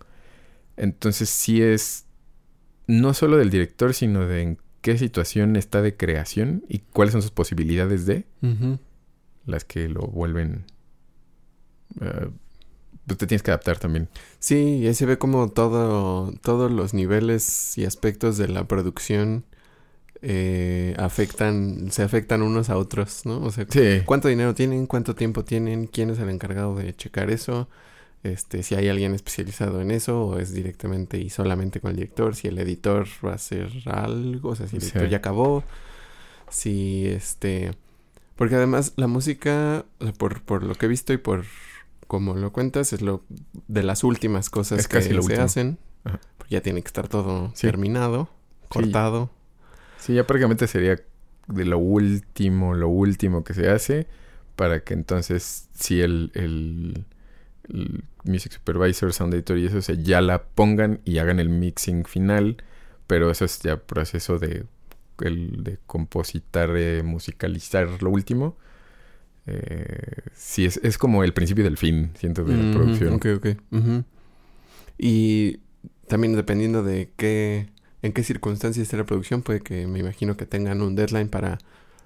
[0.77, 2.05] Entonces, sí es
[2.87, 7.23] no solo del director, sino de en qué situación está de creación y cuáles son
[7.23, 8.27] sus posibilidades de
[9.47, 10.64] las que lo vuelven.
[12.01, 12.29] eh,
[13.09, 14.09] pues te tienes que adaptar también.
[14.38, 19.45] Sí, y ahí se ve como todo, todos los niveles y aspectos de la producción
[20.23, 23.41] eh, afectan, se afectan unos a otros, ¿no?
[23.43, 24.03] O sea, Sí.
[24.05, 27.69] cuánto dinero tienen, cuánto tiempo tienen, quién es el encargado de checar eso,
[28.25, 32.35] este, si hay alguien especializado en eso o es directamente y solamente con el director,
[32.35, 34.89] si el editor va a hacer algo, o sea, si el Sí.
[34.91, 35.63] editor ya acabó,
[36.51, 37.73] si este,
[38.37, 39.85] porque además la música,
[40.19, 41.45] por, por lo que he visto y por
[42.07, 43.23] como lo cuentas, es lo
[43.69, 45.43] de las últimas cosas Es que se último.
[45.43, 46.19] hacen, Ajá.
[46.39, 47.67] porque ya tiene que estar todo Sí.
[47.67, 48.31] terminado,
[48.69, 49.31] cortado.
[49.99, 51.01] Sí, ya prácticamente sería
[51.49, 54.07] de lo último, lo último que se hace
[54.57, 57.05] para que entonces si el, el,
[57.69, 62.05] el Music Supervisor, Sound Editor y eso, se ya la pongan y hagan el mixing
[62.05, 62.57] final,
[63.07, 64.65] pero eso es ya proceso de,
[65.21, 68.57] el, de compositar, eh, musicalizar lo último.
[69.47, 73.15] Eh, sí, es, es como el principio del fin, siento, de la producción.
[73.15, 73.47] Ok, ok.
[74.99, 75.61] Y
[76.09, 77.69] también dependiendo de qué,
[78.03, 81.59] en qué circunstancias esté la producción, puede que me imagino que tengan un deadline para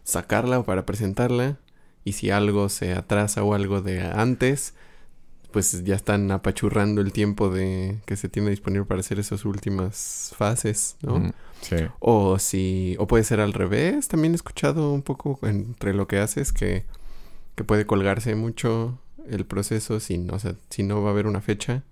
[0.04, 1.58] sacarla o para presentarla.
[2.04, 4.74] Y si algo se atrasa o algo de antes,
[5.52, 10.34] pues ya están apachurrando el tiempo de que se tiene disponible para hacer esas últimas
[10.36, 11.16] fases, ¿no?
[11.16, 11.76] Ujú, Sí.
[12.00, 16.18] O si, o puede ser al revés, también he escuchado un poco entre lo que
[16.18, 16.84] haces que,
[17.54, 21.84] que puede colgarse mucho el proceso o sea, si no va a haber una fecha,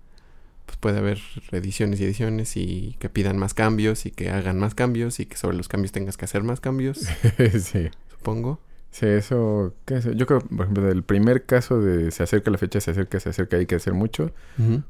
[0.71, 1.19] pues puede haber
[1.51, 5.35] ediciones y ediciones y que pidan más cambios y que hagan más cambios y que
[5.35, 6.99] sobre los cambios tengas que hacer más cambios,
[7.59, 7.89] sí.
[8.09, 8.61] supongo.
[8.91, 10.05] Sí, eso, ¿qué es?
[10.15, 13.29] Yo creo, por ejemplo, del primer caso de se acerca la fecha, se acerca, se
[13.29, 14.33] acerca, hay que hacer mucho,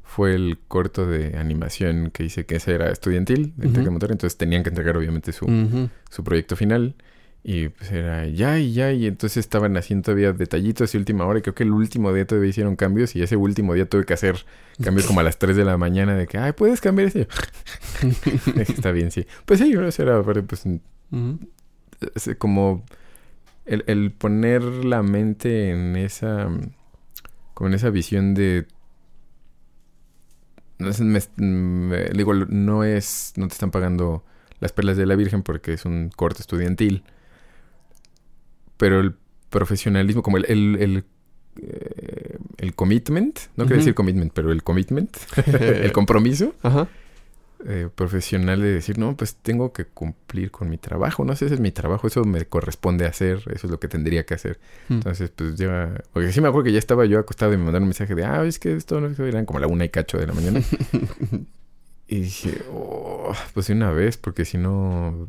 [0.02, 3.72] fue el corto de animación que hice, que ese era estudiantil, del.
[3.72, 6.96] Tec de Monterrey, entonces tenían que entregar obviamente su, su proyecto final,
[7.44, 11.40] y pues era ya y ya, y entonces estaban haciendo todavía detallitos y última hora,
[11.40, 14.14] y creo que el último día todavía hicieron cambios, y ese último día tuve que
[14.14, 14.44] hacer
[14.82, 17.28] cambios como a las 3 de la mañana, de que, ay, ¿puedes cambiar ese?
[18.56, 19.26] Está bien, sí.
[19.44, 20.64] Pues sí, eso era, pues,
[21.10, 21.38] Ujú.
[22.14, 22.84] es como
[23.66, 26.48] el, el poner la mente en esa
[27.54, 28.66] como en esa visión de
[30.78, 34.24] No, es- me- me- digo, no es, no te están pagando
[34.60, 37.04] las perlas de la Virgen porque es un corte estudiantil.
[38.82, 39.14] Pero el
[39.48, 41.04] profesionalismo, como el, el, el,
[41.62, 43.76] eh, el commitment, no quiero Ujú.
[43.76, 45.16] decir commitment, pero el commitment,
[45.46, 46.88] el compromiso Ajá.
[47.66, 51.54] eh, profesional de decir, no, pues tengo que cumplir con mi trabajo, no sé, ese
[51.54, 54.58] es mi trabajo, eso me corresponde hacer, eso es lo que tendría que hacer.
[54.88, 54.94] Mm.
[54.94, 57.84] Entonces, pues ya, porque sí me acuerdo que ya estaba yo acostado y me mandaron
[57.84, 60.18] un mensaje de, ah, es que esto no sé, eran como la una y cacho
[60.18, 60.60] de la mañana.
[62.08, 65.26] y dije, oh, pues de una vez, porque si no,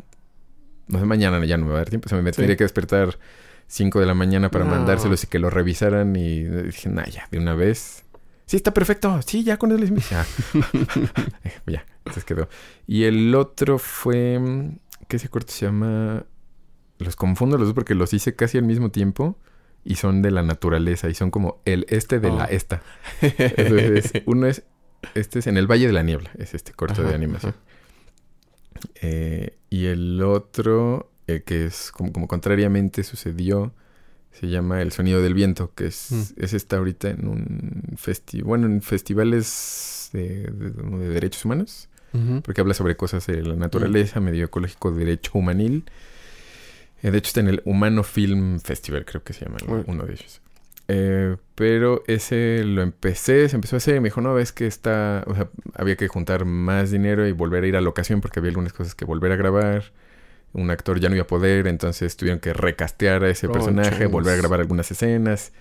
[0.88, 2.38] no sé, mañana ya no me va a dar tiempo, o sea, me Sí.
[2.38, 3.18] tendría que despertar
[3.68, 4.72] 5 de la mañana para No.
[4.72, 8.04] mandárselos y que lo revisaran y dije, nah, ya, de una vez.
[8.46, 9.20] Sí, está perfecto.
[9.26, 9.96] Sí, ya con él.
[10.10, 10.26] Ya.
[11.44, 12.50] Eh, ya, entonces quedó.
[12.88, 14.40] Y el otro fue.
[15.08, 16.26] ¿Qué ese corto se llama?
[17.00, 19.38] Los confundo los dos porque los hice casi al mismo tiempo
[19.84, 22.48] y son de la naturaleza y son como el este de la Oh.
[22.50, 22.82] esta.
[23.22, 24.64] Entonces, uno es.
[25.16, 27.56] Este es en el Valle de la Niebla, es este corto Ajá, de animación.
[29.02, 33.74] Eh, y el otro, eh, que es como, como contrariamente sucedió,
[34.32, 36.44] se llama El Sonido del Viento, que es, Mm.
[36.44, 41.90] ese está ahorita en un festival, bueno, en festivales de, de- como de derechos humanos,
[42.44, 45.84] porque habla sobre cosas de la naturaleza, medio ecológico, derecho humanil.
[47.02, 50.04] Eh, de hecho está en el Humano Film Festival, creo que se llama el- uno
[50.06, 50.40] de ellos.
[50.90, 54.68] Eh, pero ese lo empecé, se empezó a hacer y me dijo, no, ves que
[54.68, 58.40] está, o sea, había que juntar más dinero y volver a ir a locación porque
[58.40, 59.86] había algunas cosas que volver a grabar.
[60.54, 64.06] Un actor ya no iba a poder, entonces tuvieron que recastear a ese Oh, personaje,
[64.06, 65.52] volver a grabar algunas escenas.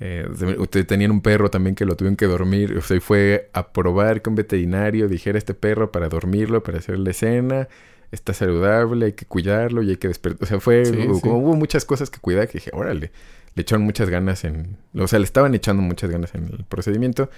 [0.00, 0.26] Eh,
[0.58, 2.76] ustedes tenían un perro también que lo tuvieron que dormir.
[2.76, 6.62] O sea, y fue a probar que un veterinario dijera a este perro para dormirlo,
[6.62, 7.68] para hacer la escena.
[8.10, 10.42] Está saludable, hay que cuidarlo y hay que despertar.
[10.42, 11.28] O sea, fue Sí, como sí.
[11.28, 13.10] hubo muchas cosas que cuidar que dije, órale,
[13.54, 14.76] le echaron muchas ganas en.
[14.98, 17.28] O sea, le estaban echando muchas ganas en el procedimiento,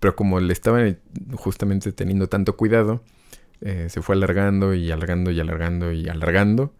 [0.00, 0.96] pero como le estaban eh,
[1.34, 3.02] justamente teniendo tanto cuidado,
[3.62, 6.74] eh, se fue alargando y alargando y alargando y alargando.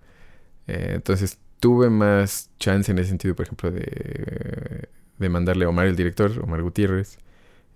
[0.67, 5.87] Eh, entonces tuve más chance en ese sentido, por ejemplo, de, de mandarle a Omar,
[5.87, 7.19] el director, Omar Gutiérrez,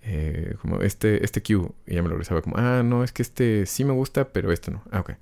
[0.02, 1.74] eh, como este, este Q.
[1.86, 4.52] Y ya me lo regresaba como, ah, no, es que este sí me gusta, pero
[4.52, 4.82] este no.
[4.90, 5.12] Ah, ok.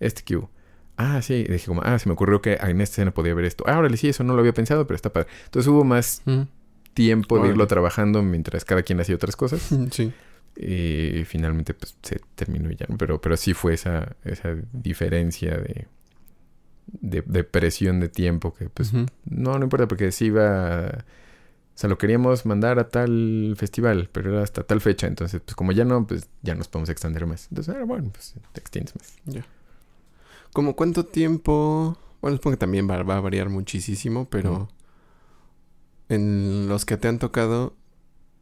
[0.00, 0.48] Este Q.
[0.96, 1.44] Ah, sí.
[1.48, 3.64] Y dije como, ah, se me ocurrió que en esta escena podía ver esto.
[3.66, 5.28] Ah, órale, sí, eso no lo había pensado, pero está padre.
[5.46, 6.42] Entonces hubo más Mm.
[6.94, 9.68] tiempo de irlo trabajando mientras cada quien hacía otras cosas.
[9.90, 10.12] Sí.
[10.56, 12.98] Y finalmente pues se terminó y ya, ¿no?
[12.98, 15.86] Pero, pero sí fue esa, esa diferencia de,
[16.86, 21.04] de, de presión de tiempo que pues no, no importa porque sí iba...
[21.74, 25.06] O sea, lo queríamos mandar a tal festival, pero era hasta tal fecha.
[25.06, 27.48] Entonces, pues como ya no, pues ya nos podemos extender más.
[27.50, 29.16] Entonces, ah, bueno, pues te extiendes más.
[30.52, 31.96] ¿Como cuánto tiempo?
[32.20, 34.68] Bueno, supongo que también va, va a variar muchísimo, pero
[36.10, 37.74] en los que te han tocado,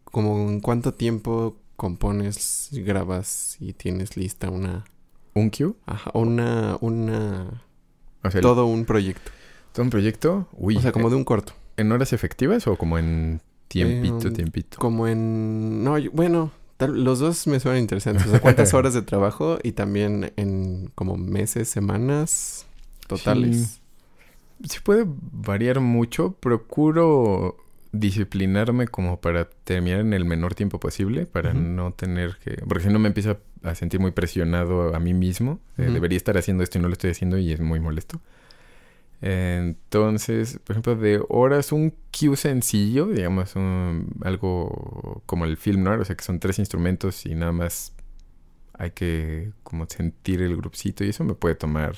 [0.05, 4.85] ¿como en cuánto tiempo compones, grabas y tienes lista una,
[5.33, 5.77] ¿Un Q?
[5.87, 7.63] ajá, una, una,
[8.23, 9.31] O sea, el- todo un proyecto?
[9.73, 10.47] ¿todo un proyecto?
[10.53, 11.55] Uy, o sea, como eh, de un corto.
[11.79, 14.79] ¿en horas efectivas o como en tiempito, Eh, tiempito?
[14.79, 18.27] Como en, no, yo- bueno, tal- los dos me suenan interesantes.
[18.27, 22.67] O sea, ¿cuántas horas de trabajo y también en como meses, semanas
[23.07, 23.81] totales?
[24.69, 26.33] Sí puede variar mucho.
[26.33, 27.57] Procuro
[27.93, 32.53] disciplinarme como para terminar en el menor tiempo posible, para no tener que...
[32.69, 35.59] Porque si no me empiezo a sentir muy presionado a mí mismo.
[35.79, 38.21] Eh, debería estar haciendo esto y no lo estoy haciendo y es muy molesto.
[39.23, 46.01] Entonces, por ejemplo, de horas, un cue sencillo, digamos, un- algo como el film noir,
[46.01, 47.93] o sea, que son tres instrumentos y nada más
[48.75, 51.95] hay que como sentir el grupcito y eso me puede tomar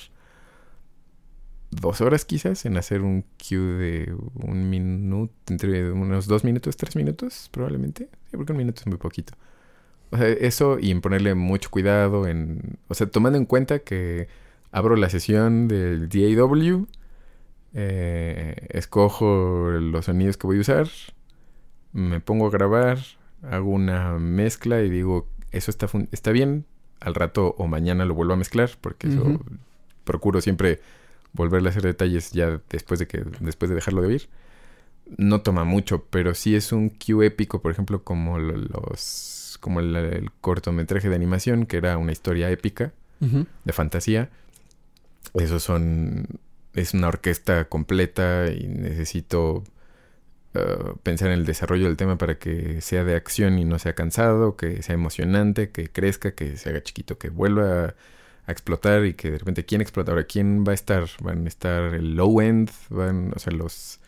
[1.75, 6.95] dos horas quizás en hacer un cue de un minuto, entre unos dos minutos, tres
[6.95, 8.09] minutos probablemente.
[8.29, 9.33] Sí, porque un minuto es muy poquito.
[10.11, 12.77] O sea, eso y en ponerle mucho cuidado en...
[12.87, 14.27] O sea, tomando en cuenta que
[14.71, 16.87] abro la sesión del DAW,
[17.73, 20.87] eh, escojo los sonidos que voy a usar,
[21.93, 22.99] me pongo a grabar,
[23.43, 26.65] hago una mezcla y digo, eso está, fun- está bien,
[26.99, 29.41] al rato o mañana lo vuelvo a mezclar, porque eso
[30.03, 30.79] procuro siempre
[31.33, 34.29] volverle a hacer detalles ya después de que después de dejarlo de oír.
[35.17, 39.79] No toma mucho, pero sí es un cue épico, por ejemplo, como lo- los como
[39.79, 42.91] el, el cortometraje de animación, que era una historia épica
[43.63, 44.29] de fantasía.
[45.33, 46.27] Esos son.
[46.73, 49.63] Es una orquesta completa y necesito
[50.55, 53.93] eh, pensar en el desarrollo del tema para que sea de acción y no sea
[53.93, 57.93] cansado, que sea emocionante, que crezca, que se haga chiquito, que vuelva
[58.47, 60.11] a, explotar y que de repente, ¿quién explota?
[60.11, 61.05] Ahora, ¿quién va a estar?
[61.21, 62.69] ¿Van a estar el low end?
[62.89, 63.99] ¿Van, o sea, los.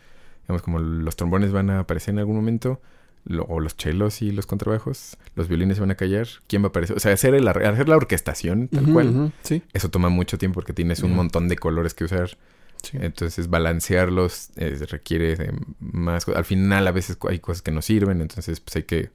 [0.42, 2.80] Digamos, como los trombones van a aparecer en algún momento.
[3.28, 6.68] lo- o los chelos y los contrabajos, los violines van a callar, ¿quién va a
[6.68, 6.96] aparecer?
[6.96, 9.64] O sea, hacer, el, hacer la orquestación tal cual, Sí.
[9.72, 12.38] eso toma mucho tiempo porque tienes un montón de colores que usar.
[12.84, 12.96] sí.
[13.00, 16.28] Entonces, balancearlos eh, requiere de más...
[16.28, 19.10] Al final, a veces hay cosas que no sirven, entonces, pues hay que...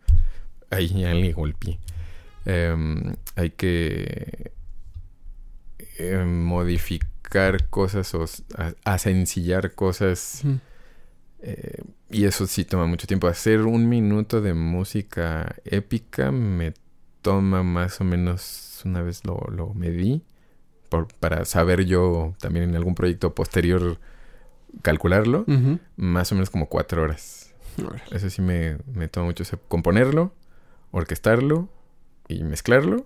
[0.71, 1.79] Ahí ya le golpeé.
[2.43, 4.51] Em, hay que
[6.01, 8.25] eh, modificar cosas o
[8.57, 10.43] a, a sencillar cosas.
[11.43, 13.27] Eh, y eso sí toma mucho tiempo.
[13.27, 16.73] Hacer un minuto de música épica me
[17.21, 18.81] toma más o menos...
[18.83, 20.23] Una vez lo, lo medí
[20.89, 23.99] por- para saber yo también en algún proyecto posterior
[24.81, 25.45] calcularlo,
[25.97, 27.53] más o menos como cuatro horas.
[27.77, 28.01] Órale.
[28.11, 29.43] Eso sí me, me toma mucho.
[29.43, 30.33] O sea, componerlo,
[30.89, 31.69] orquestarlo
[32.27, 33.05] y mezclarlo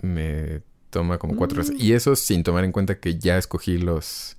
[0.00, 1.70] me toma como cuatro horas.
[1.70, 1.76] Mm.
[1.78, 4.36] Y eso sin tomar en cuenta que ya escogí los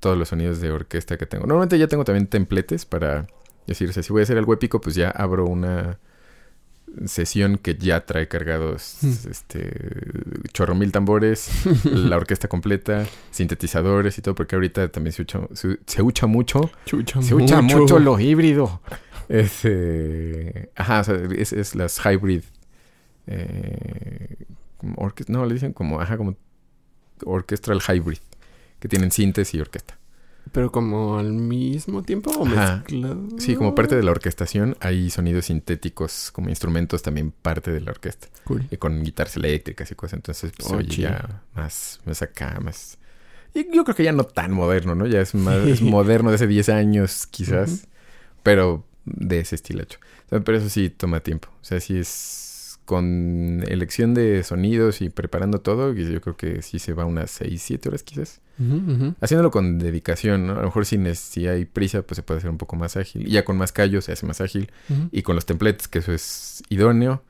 [0.00, 1.46] todos los sonidos de orquesta que tengo.
[1.46, 3.26] Normalmente ya tengo también templetes para
[3.66, 5.98] decir, o sea, si voy a hacer algo épico, pues ya abro una
[7.06, 9.08] sesión que ya trae cargados Mm.
[9.30, 9.70] este
[10.52, 11.48] chorro mil tambores,
[11.84, 16.70] la orquesta completa, sintetizadores y todo, porque ahorita también se ucha, se, se ucha mucho.
[16.86, 18.80] Chucha Se ucha mucho lo híbrido.
[19.28, 22.42] Este, ajá, o sea, es, es las hybrid.
[23.26, 24.36] Eh,
[24.92, 26.36] como no, le dicen como, ajá, como
[27.24, 28.18] orchestral hybrid.
[28.78, 29.98] Que tienen síntesis y orquesta.
[30.52, 33.26] Pero como al mismo tiempo o mezclado.
[33.38, 37.92] Sí, como parte de la orquestación hay sonidos sintéticos como instrumentos también parte de la
[37.92, 38.28] orquesta.
[38.44, 38.66] Cool.
[38.70, 40.14] Y con guitarras eléctricas y cosas.
[40.14, 41.08] Entonces, pues Oh, oye, chido.
[41.10, 42.98] ya más, más acá, más...
[43.54, 45.06] Y yo creo que ya no tan moderno, ¿no?
[45.06, 47.88] Ya es más es moderno de hace 10 años, quizás.
[48.42, 49.98] Pero de ese estilacho.
[50.26, 51.48] O sea, pero eso sí toma tiempo.
[51.60, 52.43] O sea, sí es
[52.84, 57.30] con elección de sonidos y preparando todo, y yo creo que sí se va unas
[57.30, 58.40] 6, 7 horas quizás.
[59.20, 60.52] Haciéndolo con dedicación, ¿no?
[60.52, 63.26] A lo mejor si, si hay prisa, pues se puede hacer un poco más ágil.
[63.26, 64.70] Y ya con más callos se hace más ágil.
[65.10, 67.22] Y con los templates, que eso es idóneo,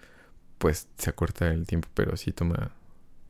[0.58, 2.72] pues se acorta el tiempo, pero sí toma,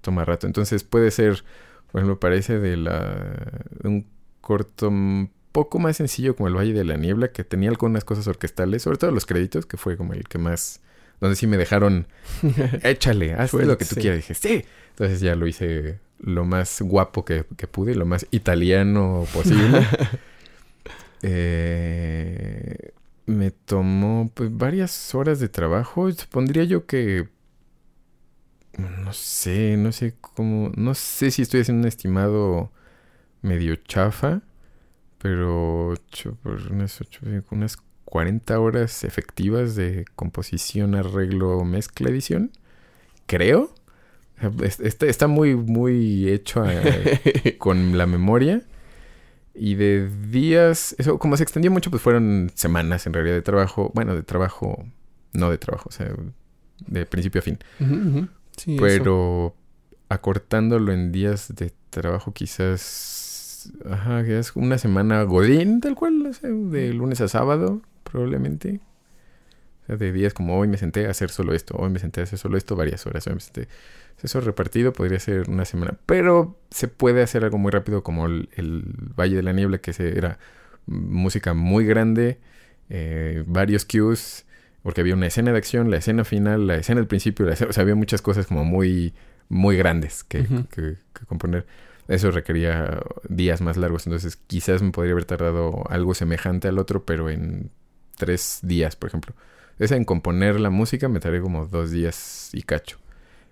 [0.00, 0.46] toma rato.
[0.46, 1.44] Entonces puede ser,
[1.90, 4.06] por ejemplo, parece de la de un
[4.40, 8.26] corto un poco más sencillo como el Valle de la Niebla, que tenía algunas cosas
[8.26, 10.80] orquestales, sobre todo los créditos, que fue como el que más,
[11.24, 12.06] donde sí me dejaron,
[12.82, 14.18] échale, haz lo que tú quieras.
[14.18, 14.64] Dije, sí.
[14.90, 19.86] Entonces ya lo hice lo más guapo que, que pude, lo más italiano posible.
[21.26, 22.90] Eh,
[23.24, 26.12] me tomó pues varias horas de trabajo.
[26.12, 27.28] Supondría yo que
[28.76, 32.72] no sé, no sé cómo, no sé si estoy haciendo un estimado
[33.42, 34.42] medio chafa,
[35.18, 42.50] pero ocho por unas ocho, unas 40 horas efectivas de composición, arreglo, mezcla, edición.
[43.26, 43.72] Creo.
[44.62, 48.62] Es- Está, está muy, muy hecho eh, con la memoria.
[49.54, 53.92] Y de días, eso como se extendió mucho, pues fueron semanas en realidad de trabajo.
[53.94, 54.84] Bueno, de trabajo,
[55.32, 56.10] no de trabajo, o sea,
[56.88, 57.58] de principio a fin.
[58.56, 58.82] Sí, eso.
[58.84, 59.54] Pero
[60.08, 64.24] acortándolo en días de trabajo, quizás, ajá,
[64.56, 67.80] una semana godín, tal cual, o sea, de lunes a sábado,
[68.14, 68.80] probablemente.
[69.82, 72.20] O sea, de días como hoy me senté a hacer solo esto, hoy me senté
[72.20, 73.68] a hacer solo esto, varias horas, hoy me senté.
[74.22, 78.48] Eso repartido podría ser una semana, pero se puede hacer algo muy rápido como el,
[78.54, 78.84] el
[79.18, 80.38] Valle de la Niebla, que era
[80.86, 82.38] música muy grande,
[82.88, 84.46] eh, varios cues,
[84.84, 87.70] porque había una escena de acción, la escena final, la escena del principio, la escena-
[87.70, 89.12] o sea, había muchas cosas como muy,
[89.48, 90.46] muy grandes que-
[91.12, 91.66] que componer.
[92.06, 97.04] Eso requería días más largos, entonces quizás me podría haber tardado algo semejante al otro,
[97.04, 97.70] pero en
[98.16, 99.34] tres días, por ejemplo.
[99.78, 102.98] Esa en componer la música me tardé como dos días y cacho.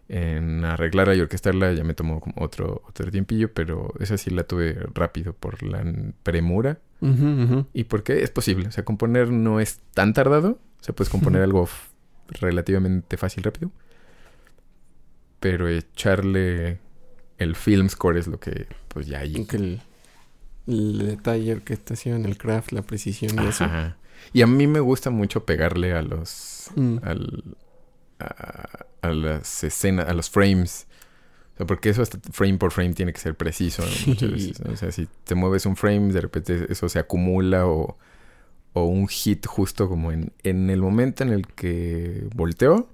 [0.09, 4.44] En arreglarla y orquestarla ya me tomó como otro, otro tiempillo, pero esa sí la
[4.44, 5.85] tuve rápido por la
[6.22, 6.79] premura
[7.72, 8.68] y porque es posible.
[8.68, 10.59] O sea, componer no es tan tardado.
[10.81, 11.68] O sea, puedes componer algo
[12.40, 13.70] relativamente fácil, rápido.
[15.40, 16.79] Pero echarle
[17.38, 19.46] el film score es lo que, pues ya ahí.
[19.51, 19.81] El,
[20.66, 23.64] el detalle, orquestación, el craft, la precisión y eso.
[24.32, 26.70] Y a mí me gusta mucho pegarle a los.
[26.77, 26.98] Mm.
[27.02, 27.56] al,
[28.18, 30.87] a, a las escenas, a los frames.
[31.54, 33.92] O sea, porque eso hasta frame por frame tiene que ser preciso ¿no?
[34.06, 34.60] muchas veces.
[34.64, 34.73] ¿no?
[34.73, 37.98] O sea, si te mueves un frame, de repente eso se acumula o,
[38.73, 42.88] o un hit justo como en, en el momento en el que volteó.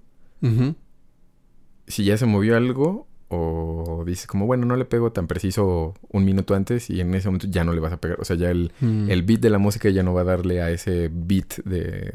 [1.89, 6.25] Si ya se movió algo o dices como, bueno, no le pego tan preciso un
[6.25, 8.21] minuto antes y en ese momento ya no le vas a pegar.
[8.21, 9.11] O sea, ya el, Mm.
[9.11, 12.13] el beat de la música ya no va a darle a ese beat de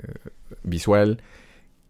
[0.63, 1.21] visual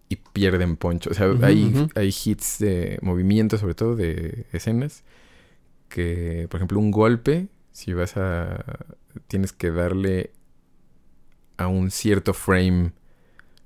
[0.09, 1.09] y pierden poncho.
[1.11, 5.03] O sea, hay, hay hits de movimiento, sobre todo de escenas,
[5.89, 8.63] que, por ejemplo, un golpe, si vas a...
[9.27, 10.31] tienes que darle
[11.57, 12.91] a un cierto frame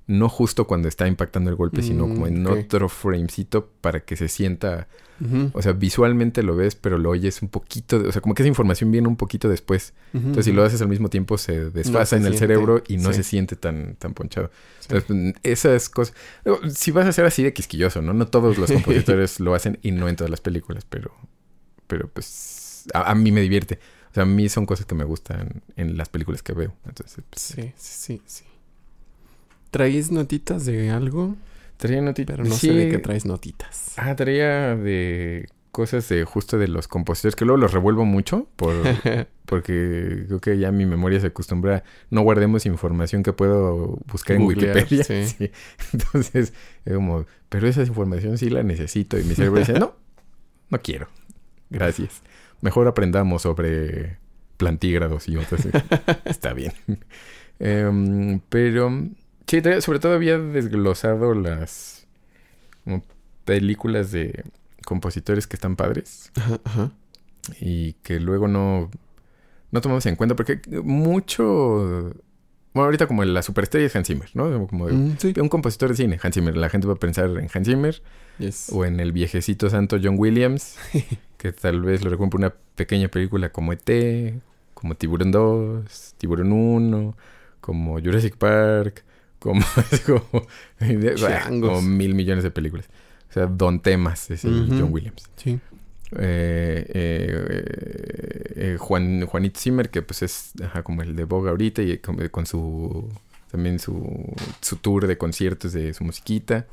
[0.08, 4.16] no justo cuando está impactando el golpe, sino como en Mm, otro framecito para que
[4.16, 4.88] se sienta,
[5.54, 8.44] o sea, visualmente lo ves, pero lo oyes un poquito, de- o sea, como que
[8.44, 9.94] esa información viene un poquito después.
[10.14, 13.10] Entonces, si lo haces al mismo tiempo, se desfasa en el siente, cerebro y no
[13.12, 13.18] sí.
[13.18, 14.50] se siente tan, tan ponchado.
[14.80, 14.88] Sí.
[14.92, 16.16] Entonces, mm, esas cosas.
[16.74, 18.14] Si vas a ser así de quisquilloso, ¿no?
[18.14, 21.12] No todos los compositores lo hacen y no en todas las películas, pero.
[21.88, 22.86] Pero pues.
[22.94, 23.80] A, a mí me divierte.
[24.12, 26.74] O sea, a mí son cosas que me gustan en las películas que veo.
[26.86, 28.44] Entonces, pues, sí, sí, sí.
[29.72, 31.36] ¿Traes notitas de algo?
[31.78, 32.36] Traía notitas.
[32.36, 33.94] Pero no sé de qué traes notitas.
[33.98, 38.74] Ah, traía de cosas de justo de los compositores que luego los revuelvo mucho por,
[39.46, 44.44] porque creo que ya mi memoria se acostumbra no guardemos información que puedo buscar en
[44.48, 45.28] Wikipedia sí.
[45.38, 45.52] Sí.
[45.94, 46.54] entonces
[46.84, 49.94] es como pero esa información sí la necesito y mi cerebro dice no
[50.72, 51.10] no quiero
[51.70, 52.24] gracias
[52.62, 54.18] mejor aprendamos sobre
[54.58, 55.68] plantígrados y otras
[56.26, 56.74] está bien
[57.60, 58.92] Em, pero
[59.48, 62.06] sí sobre todo había desglosado las
[62.84, 63.04] como
[63.46, 64.44] películas de
[64.86, 66.92] compositores que están padres Ajá, ajá.
[67.60, 68.90] y que luego no,
[69.72, 72.14] no tomamos en cuenta porque mucho...
[72.74, 74.68] Bueno, ahorita como la superestrella es Hans Zimmer, ¿no?
[74.68, 75.34] Como Mm, sí.
[75.42, 76.56] un compositor de cine, Hans Zimmer.
[76.56, 78.04] La gente va a pensar en Hans Zimmer
[78.38, 78.70] Yes.
[78.72, 80.78] o en el viejecito santo John Williams,
[81.38, 84.40] que tal vez lo recuerden por una pequeña película como E.T.,
[84.76, 87.18] como Tiburón 2, Tiburón 1,
[87.62, 89.04] como Jurassic Park,
[89.40, 89.64] como,
[90.06, 90.48] como,
[91.60, 92.88] como mil millones de películas.
[93.30, 94.68] O sea, Don Temas es el.
[94.70, 95.24] John Williams.
[95.36, 95.60] Sí.
[96.14, 101.50] Eh, eh, eh, eh, Juan, Juanito Zimmer, que pues es ajá, como el de Vogue
[101.50, 103.10] ahorita y con, con su
[103.52, 106.66] también su, su tour de conciertos de su musiquita.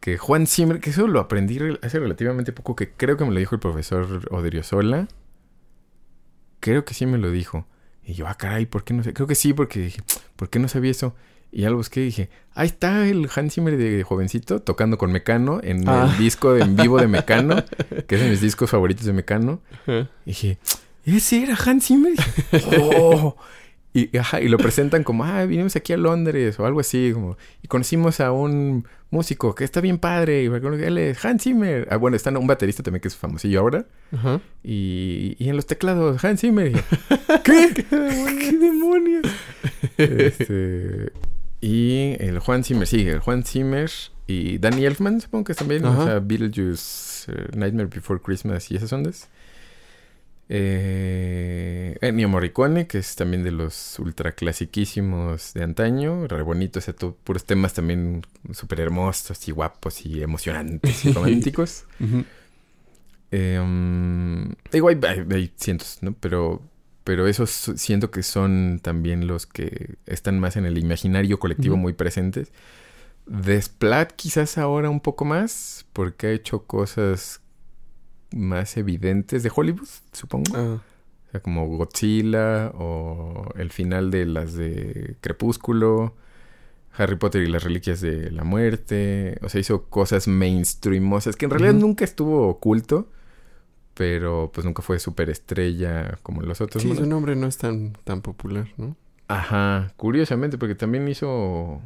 [0.00, 3.38] Que Juan Zimmer, que eso lo aprendí hace relativamente poco, que creo que me lo
[3.38, 5.06] dijo el profesor Odriozola.
[6.58, 7.66] Creo que sí me lo dijo.
[8.04, 9.12] Y yo, ah, caray, ¿por qué no sé?
[9.12, 10.02] Creo que sí, porque dije,
[10.34, 11.14] ¿por qué no sabía eso?
[11.54, 15.12] Y ya lo busqué y dije, ahí está el Hans Zimmer de jovencito tocando con
[15.12, 16.10] Mecano en Ah.
[16.10, 17.56] el disco en vivo de Mecano,
[18.08, 19.60] que es de mis discos favoritos de Mecano.
[19.86, 20.58] Y dije,
[21.04, 22.14] ¿ese era Hans Zimmer?
[22.90, 23.36] ¡Oh!
[23.94, 27.36] Y, ajá, y lo presentan como, ah, vinimos aquí a Londres o algo así, como,
[27.62, 31.86] y conocimos a un músico que está bien padre, y él es Hans Zimmer.
[31.90, 34.40] Ah, bueno, está un baterista también que es famosillo ahora, Ajá.
[34.64, 36.72] y, y en los teclados, Hans Zimmer.
[36.72, 36.80] Yo,
[37.44, 37.74] ¿Qué?
[37.74, 39.26] ¿Qué demonios?
[39.98, 41.12] Este,
[41.62, 43.90] y el Juan Zimmer, sí, el Juan Zimmer
[44.26, 46.04] y Danny Elfman, supongo que también, o Ajá.
[46.04, 49.28] sea, Beetlejuice, eh, Nightmare Before Christmas y esas ondas.
[50.54, 56.82] Eh, Ennio Morricone, que es también de los ultra clasiquísimos de antaño, re bonito, o
[56.82, 61.84] sea, todo- puros temas también súper hermosos y guapos y emocionantes y románticos.
[63.30, 66.12] Eh, um, digo, hay, hay- hay cientos, ¿no?
[66.20, 66.60] Pero,
[67.04, 71.92] pero esos siento que son también los que están más en el imaginario colectivo muy
[71.92, 72.52] presentes.
[73.26, 77.40] Desplat quizás ahora un poco más, porque ha hecho cosas
[78.32, 80.52] más evidentes de Hollywood, supongo.
[80.54, 80.80] Ah,
[81.28, 86.14] O sea, como Godzilla o el final de las de Crepúsculo,
[86.94, 89.38] Harry Potter y las Reliquias de la Muerte.
[89.42, 93.10] O sea, hizo cosas mainstreamosas que en realidad nunca estuvo oculto,
[93.94, 96.82] pero pues nunca fue superestrella como los otros.
[96.82, 98.96] sí, su nombre no es tan, tan popular, ¿no?
[99.28, 101.80] Ajá, curiosamente, porque también hizo.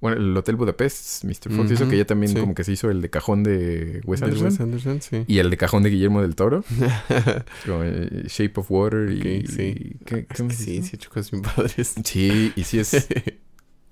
[0.00, 1.52] Bueno, el Hotel Budapest, Mr.
[1.54, 2.40] Fox hizo que ya también sí.
[2.40, 4.46] como que se hizo el de cajón de Wes De Anderson.
[4.48, 5.24] Wes Anderson, sí.
[5.28, 6.64] Y el de cajón de Guillermo del Toro.
[7.66, 9.18] como, eh, Shape of Water y.
[9.42, 9.96] Ok, sí.
[10.04, 11.94] ¿qué- qué que sí, sí, cosas bien padres.
[12.04, 12.94] Sí, y sí es.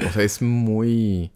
[0.05, 1.31] o sea, es muy.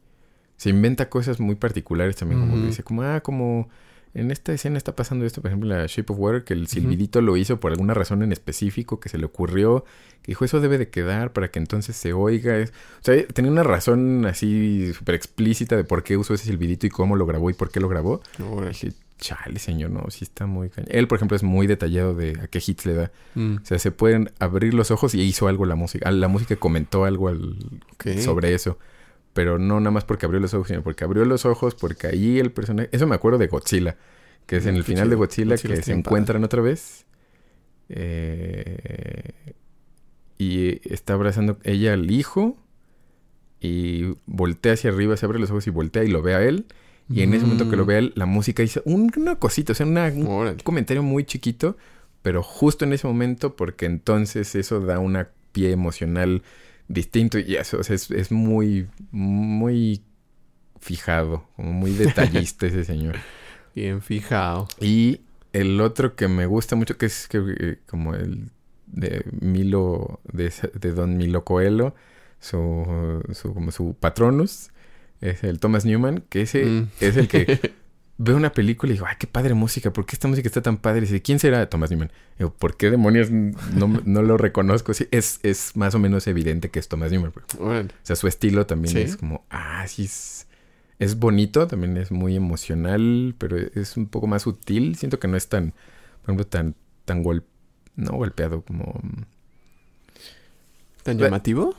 [0.57, 2.41] Se inventa cosas muy particulares también.
[2.41, 3.69] Como que dice, como, ah, como.
[4.15, 7.21] En esta escena está pasando esto, por ejemplo, la Shape of Water, que el silbidito
[7.21, 9.85] lo hizo por alguna razón en específico que se le ocurrió,
[10.23, 12.57] que dijo, eso debe de quedar para que entonces se oiga.
[12.57, 16.87] Es- O sea, tenía una razón así súper explícita de por qué usó ese silbidito
[16.87, 18.23] y cómo lo grabó y por qué lo grabó.
[18.53, 18.69] Órale.
[18.71, 20.91] Dije, chale, señor, no, sí está muy cañón.
[20.93, 23.13] Él, por ejemplo, es muy detallado de a qué hits le da.
[23.35, 26.09] Mm, O sea, se pueden abrir los ojos y hizo algo la música.
[26.09, 27.57] Ah, La música comentó algo al-
[28.23, 28.79] sobre eso.
[29.35, 32.39] Pero no nada más porque abrió los ojos, sino porque abrió los ojos, porque ahí
[32.39, 32.89] el personaje...
[32.93, 33.97] Eso me acuerdo de Godzilla.
[34.47, 35.17] Que es en Mm, el final de.
[35.17, 37.05] Godzilla, Godzilla que se encuentran otra vez.
[37.89, 39.55] Eh,
[40.39, 42.57] y está abrazando ella al hijo.
[43.61, 46.67] Y voltea hacia arriba, se abre los ojos y voltea y lo ve a él.
[47.11, 47.87] Y en ese momento que lo Mm.
[47.87, 51.25] ve a él, la música hizo un- una cosita, o sea, una, un comentario muy
[51.25, 51.77] chiquito,
[52.23, 56.43] pero justo en ese momento, porque entonces eso da una pie emocional
[56.89, 60.03] distinto y eso, o sea, es, es muy, muy
[60.81, 63.17] fijado, como muy detallista ese señor.
[63.75, 64.69] Bien fijado.
[64.81, 65.21] Y
[65.53, 68.51] el otro que me gusta mucho, que es que, eh, como el
[68.87, 71.95] de Milo, de, de Don Milo Coelho,
[72.39, 74.71] su, su, como su patronus
[75.21, 76.89] es el Thomas Newman, que ese Mm.
[77.01, 77.73] es el que
[78.17, 80.77] veo una película y digo, ay, qué padre música, ¿por qué esta música está tan
[80.77, 80.99] padre?
[80.99, 82.13] Y dice, ¿quién será Thomas Newman?
[82.39, 84.95] Digo, ¿por qué demonios no, no lo reconozco?
[84.95, 87.33] Sí, es, es más o menos evidente que es Thomas Newman.
[87.59, 89.01] o sea, su estilo también Sí.
[89.01, 90.47] es como, ah, sí, es,
[90.99, 94.95] es bonito, también es muy emocional, pero es un poco más sutil.
[94.97, 95.71] Siento que no es tan,
[96.23, 97.45] por ejemplo, tan, tan gol,
[97.97, 99.01] no golpeado como...
[101.03, 101.75] ¿Tan llamativo?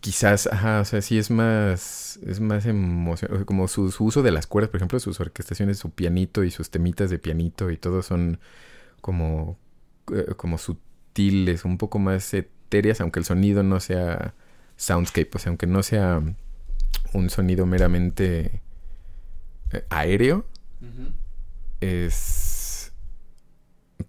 [0.00, 4.30] Quizás, ajá, o sea, sí es más, es más emocionante, como su, su uso de
[4.30, 8.02] las cuerdas, por ejemplo, sus orquestaciones, su pianito y sus temitas de pianito y todo
[8.02, 8.40] son
[9.00, 9.58] como,
[10.14, 14.34] eh, como sutiles, un poco más etéreas, aunque el sonido no sea
[14.76, 16.22] soundscape, o sea, aunque no sea
[17.12, 18.62] un sonido meramente
[19.72, 20.46] eh, aéreo,
[21.80, 22.92] es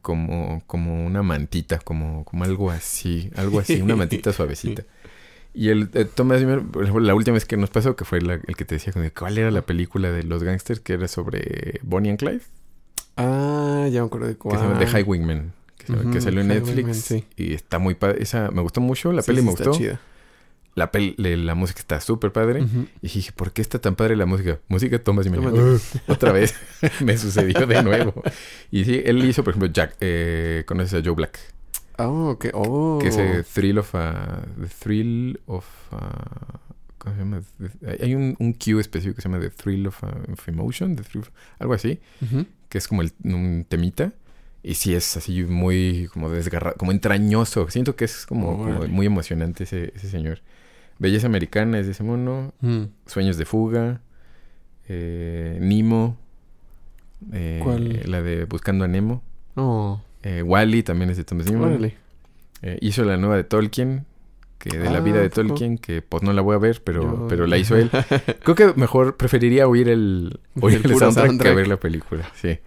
[0.02, 4.84] como, como una mantita, como, como algo así, algo así, una mantita suavecita.
[5.54, 6.62] Y el eh, Thomas Zimmer,
[7.02, 9.52] la última vez que nos pasó, que fue la- el que te decía, ¿cuál era
[9.52, 12.41] la película de los gangsters que era sobre Bonnie and Clyde?
[13.18, 14.58] Ah, ya me acuerdo de Que cuál.
[14.60, 14.86] se llama The.
[15.78, 16.97] Que, se- que Ujú, salió en Netflix.
[16.97, 17.26] sí.
[17.36, 18.22] Y está muy padre.
[18.22, 19.12] Esa me gustó mucho.
[19.12, 19.78] La Sí, peli sí me está gustó.
[19.84, 19.99] chida.
[20.74, 22.64] La, peli, la música está súper padre.
[23.02, 24.60] Y dije, ¿por qué está tan padre la música?
[24.70, 25.41] Música Thomas Zimmer.
[25.41, 26.56] "Ugh", Otra vez
[27.02, 28.14] me sucedió de nuevo.
[28.72, 29.97] Y sí, él hizo, por ejemplo, Jack.
[29.99, 31.38] Eh, ¿Conoces a Joe Black?
[32.04, 32.45] Ah, ok.
[32.54, 32.99] Oh.
[33.02, 34.43] Que es el Thrill of a...
[34.60, 36.60] The Thrill of a...
[36.97, 37.41] ¿Cómo se llama?
[38.02, 40.95] Hay un, un cue específico que se llama The Thrill of, a- of Emotion.
[40.95, 41.99] The Thrill of- algo así.
[42.70, 44.14] Que es como el- un temita.
[44.64, 47.68] Y sí es así muy como desgarrado, como entrañoso.
[47.72, 48.54] Siento que es como,
[48.88, 50.41] muy emocionante ese, ese señor.
[50.99, 52.54] Belleza Americana es de ese mono.
[52.62, 52.84] Mm.
[53.08, 54.02] Sueños de Fuga.
[54.88, 56.16] eh, Nemo.
[57.34, 58.04] eh, ¿Cuál?
[58.06, 59.24] La de Buscando a Nemo.
[59.56, 61.24] Oh, Eh, Wally también es de
[61.65, 61.95] órale.
[62.61, 64.05] Eh, hizo la nueva de Tolkien,
[64.59, 65.30] que de la Ah, vida de.
[65.30, 67.89] Tolkien, que pues no la voy a ver, pero, Yo- pero la hizo él.
[68.43, 72.59] Creo que mejor preferiría oír el, oír El soundtrack, que ver la película, sí.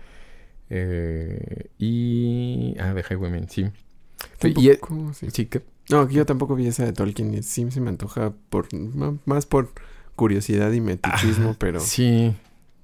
[0.71, 2.75] Eh, y...
[2.81, 3.67] Ah, de Highwayman, sí.
[4.43, 4.55] Y,
[5.13, 5.27] sí.
[5.31, 5.63] sí, que...
[5.91, 8.67] No, yo tampoco vi esa de Tolkien y sí se me antoja por
[9.27, 9.71] más por
[10.17, 12.35] curiosidad y metichismo, pero Sí,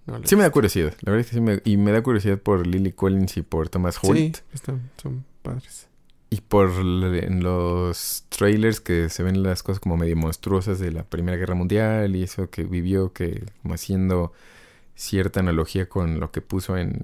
[0.06, 0.94] no sí me da curiosidad.
[1.02, 1.60] La verdad es que sí me...
[1.64, 4.18] Y me da curiosidad por Lily Collins y por Thomas Holt.
[4.18, 5.88] Sí, están, son padres.
[6.30, 11.02] Y por en los trailers que se ven las cosas como medio monstruosas de la
[11.04, 14.32] Primera Guerra Mundial y eso que vivió, que como haciendo
[14.94, 17.00] cierta analogía con lo que puso en,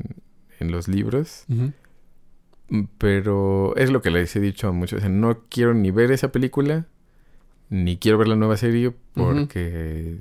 [0.61, 1.45] en los libros.
[1.49, 4.99] Mm, Pero es lo que les he dicho a muchos.
[4.99, 6.87] o sea, no quiero ni ver esa película,
[7.69, 10.19] ni quiero ver la nueva serie, porque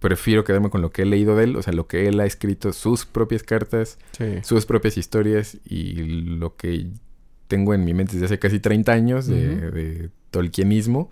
[0.00, 2.26] prefiero quedarme con lo que he leído de él, o sea, lo que él ha
[2.26, 4.24] escrito, sus propias cartas, Sí.
[4.42, 6.88] sus propias historias y lo que
[7.48, 9.74] tengo en mi mente desde hace casi 30 años de, Ujú.
[9.76, 11.10] de tolkienismo.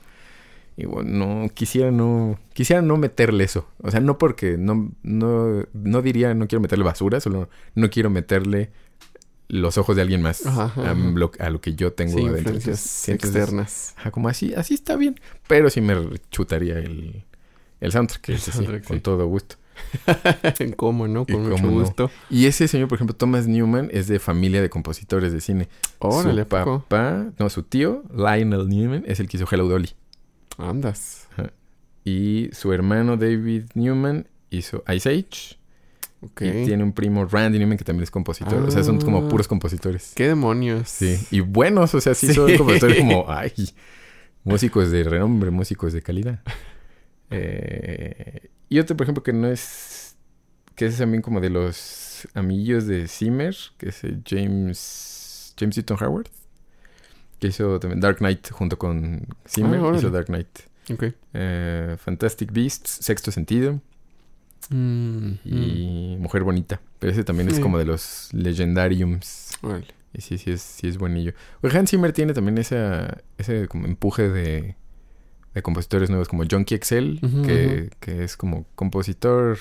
[0.77, 3.69] Y bueno, no, quisiera no, quisiera no meterle eso.
[3.81, 8.11] O sea, no porque no, no, no diría no quiero meterle basura, solo no quiero
[8.11, 8.71] meterle
[9.47, 12.27] los ojos de alguien más Ajá, ajá, a, lo, a lo que yo tengo Sí,
[12.27, 12.55] adentro.
[12.55, 13.95] Entonces, externas.
[13.99, 15.15] ajá, como así, así está bien.
[15.47, 15.95] Pero sí me
[16.31, 17.25] chutaría el,
[17.85, 19.57] el soundtrack, El sí, soundtrack, con todo gusto.
[20.77, 21.27] ¿Cómo no?
[21.27, 21.71] Con mucho no.
[21.73, 22.11] gusto.
[22.31, 25.69] Y ese señor, por ejemplo, Thomas Newman, es de familia de compositores de cine.
[25.99, 26.81] Órale, ¿a su poco?
[26.89, 29.91] papá, no, su tío, Lionel Newman, es el que hizo Hello Dolly.
[30.59, 31.29] Andas.
[32.05, 35.59] Y su hermano David Newman hizo Ice Age.
[36.41, 38.63] Y tiene un primo Randy Newman que también es compositor.
[38.63, 39.29] O sea, son como Ah.
[39.29, 40.13] puros compositores.
[40.15, 40.89] ¿Qué demonios?
[40.89, 41.19] Sí.
[41.31, 42.35] Y buenos, o sea, sí, Sí.
[42.35, 43.53] son compositores como, ay,
[44.45, 46.41] músicos de renombre, músicos de calidad.
[47.31, 50.17] Eh, y otro, por ejemplo, que no es,
[50.75, 55.97] que es también como de los amiguillos de Zimmer, que es eh, James, James Newton
[56.01, 56.29] Howard,
[57.39, 60.49] que hizo también Dark Knight junto con Zimmer, Ah, hizo Dark Knight.
[60.93, 61.05] Ok.
[61.33, 63.81] Eh, Fantastic Beasts, Sexto Sentido
[64.71, 65.39] Mm, mm.
[65.45, 66.81] y Mujer Bonita.
[66.99, 69.59] Pero ese también es como de los legendariums.
[69.63, 69.87] Órale.
[70.15, 71.33] Y sí, sí es, sí es buenillo.
[71.61, 74.77] Pues Hans Zimmer tiene también esa, ese como empuje de,
[75.55, 76.45] de compositores nuevos como
[76.79, 79.59] XL, Ujú, que, que es como compositor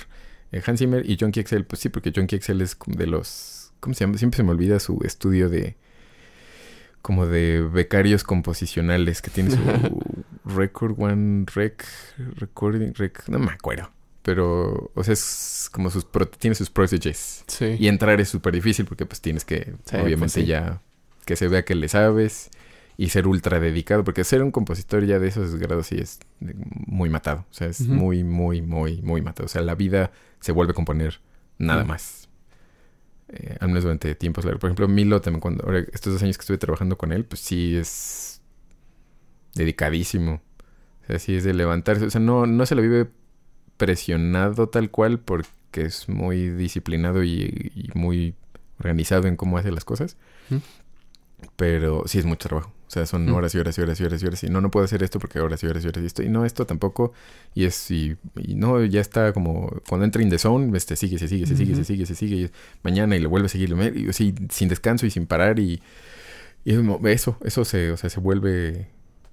[0.51, 3.93] eh, Hans Zimmer y Junkie XL, pues sí, porque Junkie XL es de los, ¿cómo
[3.93, 4.17] se llama?
[4.17, 5.75] Siempre se me olvida su estudio de
[7.01, 9.57] como de becarios composicionales que tiene su
[10.45, 11.85] Record One Rec,
[12.37, 13.89] Recording Rec, no me acuerdo.
[14.21, 17.43] Pero, o sea, es como sus, pro- tiene sus proteges.
[17.47, 17.75] Sí.
[17.77, 20.45] Y entrar es súper difícil porque pues tienes que, Sí, obviamente pues, sí.
[20.45, 20.81] ya,
[21.25, 22.49] que se vea que le sabes
[22.97, 27.09] y ser ultra dedicado, porque ser un compositor ya de esos grados sí es muy
[27.09, 29.45] matado, o sea, es muy, muy, muy, muy matado.
[29.45, 31.19] O sea, la vida se vuelve a componer
[31.57, 32.29] nada más.
[33.29, 34.61] Eh, al menos durante tiempos largos.
[34.61, 37.41] Por ejemplo, Milo también cuando, ahora estos dos años que estuve trabajando con él, pues
[37.41, 38.41] sí es
[39.55, 40.41] dedicadísimo.
[41.03, 42.05] O sea, sí es de levantarse.
[42.05, 43.09] O sea, no, no se lo vive
[43.77, 48.35] presionado tal cual porque es muy disciplinado y, y muy
[48.79, 50.17] organizado en cómo hace las cosas.
[51.55, 52.71] Pero sí es mucho trabajo.
[52.93, 54.43] O sea, son horas y horas y horas y horas y horas.
[54.43, 56.21] Y no, no puedo hacer esto porque horas y horas y horas y esto.
[56.21, 57.11] Y no, esto tampoco.
[57.55, 61.17] Y es, y, y no, ya está como, cuando entra in the zone, este, sigue,
[61.17, 62.35] se sigue, se sigue, se sigue, se sigue.
[62.35, 62.51] Y
[62.83, 63.75] mañana y le vuelve a seguir.
[63.95, 65.57] Y, así, sin descanso y sin parar.
[65.57, 65.81] Y,
[66.65, 66.75] y
[67.07, 68.89] eso, eso se, o sea, se vuelve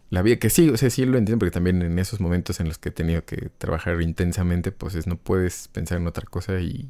[0.08, 0.36] la vida.
[0.36, 2.88] Que sí, o sea, sí lo entiendo porque también en esos momentos en los que
[2.88, 6.88] he tenido que trabajar intensamente, pues es, no puedes pensar en otra cosa y,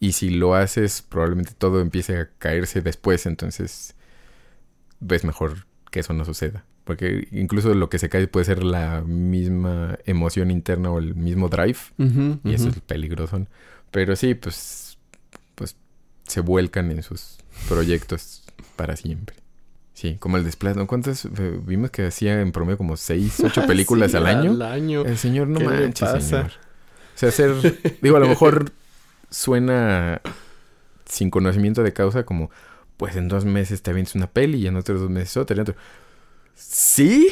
[0.00, 3.26] y si lo haces, probablemente todo empiece a caerse después.
[3.26, 3.94] Entonces,
[5.04, 6.64] ves mejor que eso no suceda.
[6.84, 11.48] Porque incluso lo que se cae puede ser la misma emoción interna o el mismo
[11.48, 11.78] drive.
[12.44, 13.46] Y eso es peligroso.
[13.90, 14.98] Pero sí, pues,
[15.54, 15.76] pues
[16.26, 17.38] se vuelcan en sus
[17.68, 18.42] proyectos
[18.76, 19.36] para siempre.
[19.94, 20.88] Sí, como el desplazamiento.
[20.88, 21.24] ¿Cuántas?
[21.24, 24.50] eh, Vimos que hacía en promedio como seis, ocho películas Sí, al año.
[24.50, 25.04] Al año.
[25.06, 26.20] El señor no ¿Qué le manches, pasa?
[26.20, 26.50] señor.
[27.14, 27.98] O sea, hacer...
[28.02, 28.72] digo, a lo mejor
[29.30, 30.20] suena
[31.06, 32.50] sin conocimiento de causa como...
[32.96, 35.58] Pues en dos meses te avientas una peli y en otros dos meses otra y
[35.58, 35.74] en otro...
[36.54, 37.28] ¿Sí?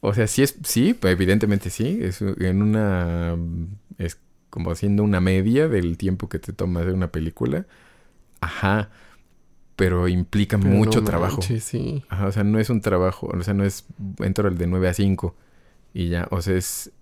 [0.00, 0.56] O sea, sí es...
[0.64, 1.98] Sí, pues, evidentemente sí.
[2.02, 3.36] Es en una...
[3.98, 4.18] Es
[4.50, 7.66] como haciendo una media del tiempo que te toma hacer una película.
[8.40, 8.90] Ajá.
[9.76, 11.38] Pero implica Pero mucho no trabajo.
[11.38, 12.04] manches, sí.
[12.08, 13.84] Ajá, o sea, no es un trabajo, o sea, no es
[14.20, 15.34] entro de 9 a 5
[15.92, 16.92] y ya, o sea, es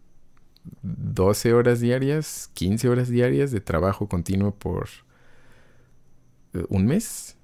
[0.83, 4.89] 12 horas diarias, 15 horas diarias de trabajo continuo por
[6.55, 7.37] eh, un mes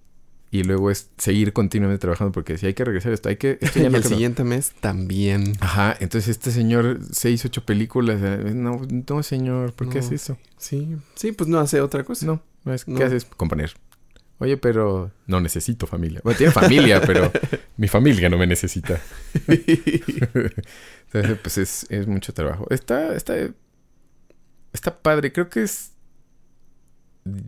[0.50, 3.58] y luego es seguir continuamente trabajando porque si hay que regresar esto, hay que...
[3.60, 5.54] Esto y no el siguiente mes también.
[5.60, 10.38] Ajá, entonces este señor, 6, 8 películas, eh, no, no señor, ¿por qué hace eso?
[10.56, 10.96] Sí.
[11.14, 12.26] Sí, pues no hace otra cosa.
[12.26, 12.98] No, no es, No.
[12.98, 13.24] ¿qué haces?
[13.24, 13.74] Componer.
[14.40, 16.20] Oye, pero no necesito familia.
[16.22, 17.30] Bueno, tiene familia, pero
[17.76, 19.00] mi familia no me necesita.
[19.46, 22.66] Entonces, pues es, es mucho trabajo.
[22.70, 23.34] Está, está,
[24.72, 25.32] está padre.
[25.32, 25.90] Creo que es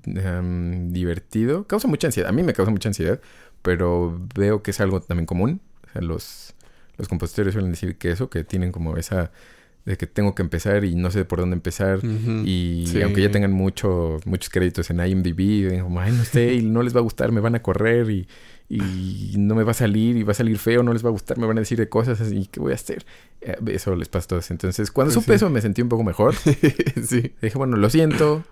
[0.07, 1.64] em, divertido.
[1.66, 2.28] Causa mucha ansiedad.
[2.28, 3.20] A mí me causa mucha ansiedad,
[3.62, 5.61] pero veo que es algo también común.
[5.89, 6.55] O sea, los,
[6.99, 9.31] los compositores suelen decir que eso, que tienen como esa
[9.87, 12.01] de que tengo que empezar y no sé por dónde empezar.
[12.45, 13.01] Y Sí.
[13.03, 16.95] aunque ya tengan mucho, muchos créditos en IMDb, como, ay, no sé, y no les
[16.95, 18.28] va a gustar, me van a correr y,
[18.68, 21.12] y no me va a salir y va a salir feo, no les va a
[21.12, 23.07] gustar, me van a decir de cosas así, ¿qué voy a hacer?
[23.41, 24.51] Eh, Eso les pasa a todos.
[24.51, 25.37] Entonces, cuando Pues supe sí.
[25.37, 26.35] eso me sentí un poco mejor.
[27.03, 27.33] sí.
[27.41, 28.45] Dije, bueno, lo siento,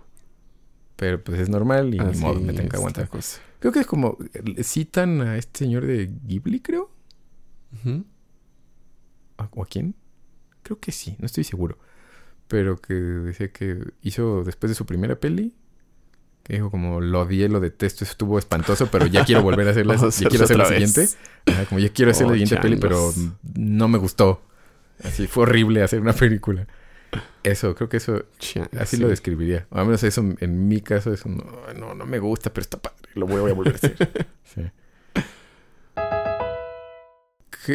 [0.98, 3.08] pero pues es normal y ni Así modo, me tengo que aguantar.
[3.08, 3.40] cosa.
[3.60, 4.18] Creo que es como,
[4.62, 6.90] citan a este señor de Ghibli, creo.
[7.72, 8.04] Ujú.
[9.38, 9.94] ¿A- ¿O a quién?
[10.62, 11.78] Creo que sí, no estoy seguro.
[12.48, 15.54] Pero que decía que hizo después de su primera peli.
[16.42, 19.96] Que dijo como lo odié, lo detesto, estuvo espantoso, pero ya quiero volver a hacerla,
[20.18, 21.08] ya quiero hacer la siguiente.
[21.46, 23.12] Ajá, como ya quiero hacer la Oh, siguiente peli, pero
[23.54, 24.42] no me gustó.
[25.04, 26.66] Así fue horrible hacer una película.
[27.42, 28.24] Eso, creo que eso,
[28.78, 29.02] así sí.
[29.02, 29.66] lo describiría.
[29.70, 31.44] O al menos eso, en mi caso, eso no,
[31.74, 34.26] no, no me gusta, pero está padre, lo voy a volver a hacer.
[34.44, 34.62] Sí.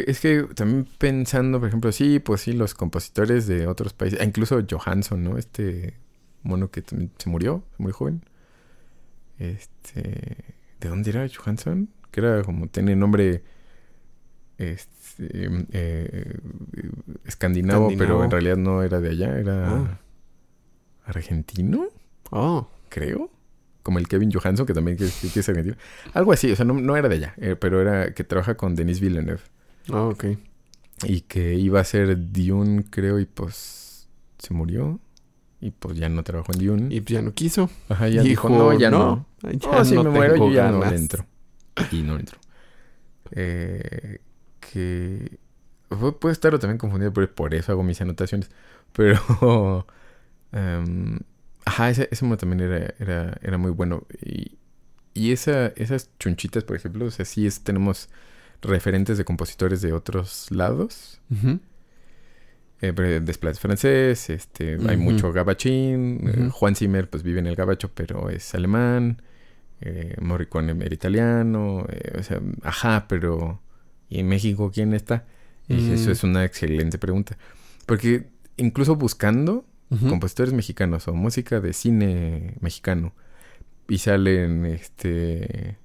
[0.06, 4.24] Es que también pensando, por ejemplo, sí, pues sí, los compositores de otros países, ah,
[4.24, 5.38] incluso Johansson, ¿no?
[5.38, 5.94] Este
[6.42, 6.82] mono que
[7.16, 8.24] se murió, muy joven.
[9.38, 10.36] Este,
[10.80, 11.90] ¿de dónde era Johansson?
[12.10, 13.44] Que era como, tiene nombre
[14.58, 16.38] este, eh,
[17.24, 20.00] escandinavo, pero en realidad no era de allá, era Ah.
[21.06, 21.86] argentino,
[22.30, 22.68] Oh.
[22.88, 23.30] creo.
[23.82, 25.76] Como el Kevin Johansson, que también que, que es argentino.
[26.14, 28.74] Algo así, o sea, no, no era de allá, eh, pero era que trabaja con
[28.74, 29.42] Denis Villeneuve.
[29.92, 30.24] Ah, ok.
[31.04, 34.08] Y que iba a ser Dune, creo, y pues
[34.38, 35.00] se murió.
[35.60, 36.94] Y pues ya no trabajó en Dune.
[36.94, 37.68] Y pues ya no quiso.
[37.88, 39.26] Ajá, ya dijo, dijo, no, ya no.
[39.42, 41.26] Ya Oh, si no me muero, yo ya no le entro.
[41.90, 42.38] Y no entro.
[43.32, 44.18] Eh,
[44.72, 45.38] que
[45.90, 48.50] pu- puede estar también confundido, pero por eso hago mis anotaciones.
[48.92, 49.86] Pero...
[50.52, 51.18] em,
[51.64, 54.06] ajá, ese, ese mono también era, era, era muy bueno.
[54.22, 54.56] Y,
[55.14, 58.08] y esa, esas chunchitas, por ejemplo, o sea, sí es, tenemos
[58.62, 61.20] referentes de compositores de otros lados.
[62.80, 66.28] Eh, pero Desplace francés, este, hay mucho gabachín.
[66.28, 66.48] eh.
[66.50, 69.22] Juan Zimmer, pues vive en el gabacho, pero es alemán.
[69.80, 71.86] Eh, Morricone era italiano.
[71.88, 73.60] eh, o sea, ajá, pero
[74.14, 75.24] ¿y en México quién está?
[75.68, 76.12] Y eso Mm.
[76.12, 77.36] es una excelente pregunta.
[77.86, 79.64] Porque incluso buscando
[80.08, 83.14] compositores mexicanos o música de cine mexicano
[83.88, 85.78] y salen este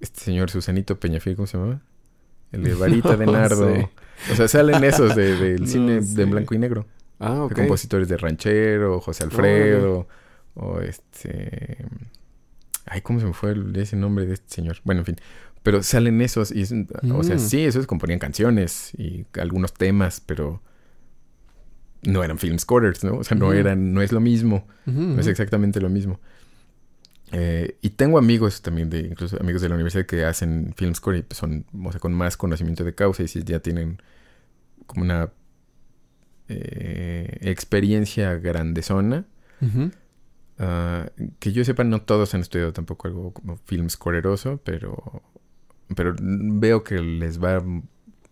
[0.00, 1.82] este señor Susanito Peñafiel, ¿cómo se llama?
[2.52, 3.74] El de Varita de Nardo.
[3.74, 3.88] sé.
[4.32, 6.86] O sea, salen esos de- del No cine de blanco y negro.
[7.18, 7.52] Ah, ok.
[7.54, 10.06] Compositores de Ranchero, José Alfredo,
[10.54, 11.84] o este...
[12.86, 14.78] Ay, ¿cómo se me fue el- ese nombre de este señor?
[14.84, 15.16] Bueno, en fin.
[15.62, 16.72] Pero salen esos y es-
[17.12, 17.38] o sea, Mm.
[17.38, 20.62] sí, esos componían canciones y algunos temas, pero
[22.02, 23.16] no eran film scorers, ¿no?
[23.16, 26.18] O sea, no eran, no es lo mismo, no es exactamente lo mismo.
[27.32, 31.18] Eh, y tengo amigos también, de incluso amigos de la universidad que hacen film score
[31.18, 34.00] y son, o sea, con más conocimiento de causa y sí ya tienen
[34.86, 35.30] como una
[36.48, 39.24] eh, experiencia grandezona.
[40.58, 41.08] Ah,
[41.38, 45.22] que yo sepa, no todos han estudiado tampoco algo como film scoreroso, pero,
[45.96, 47.62] pero veo que les va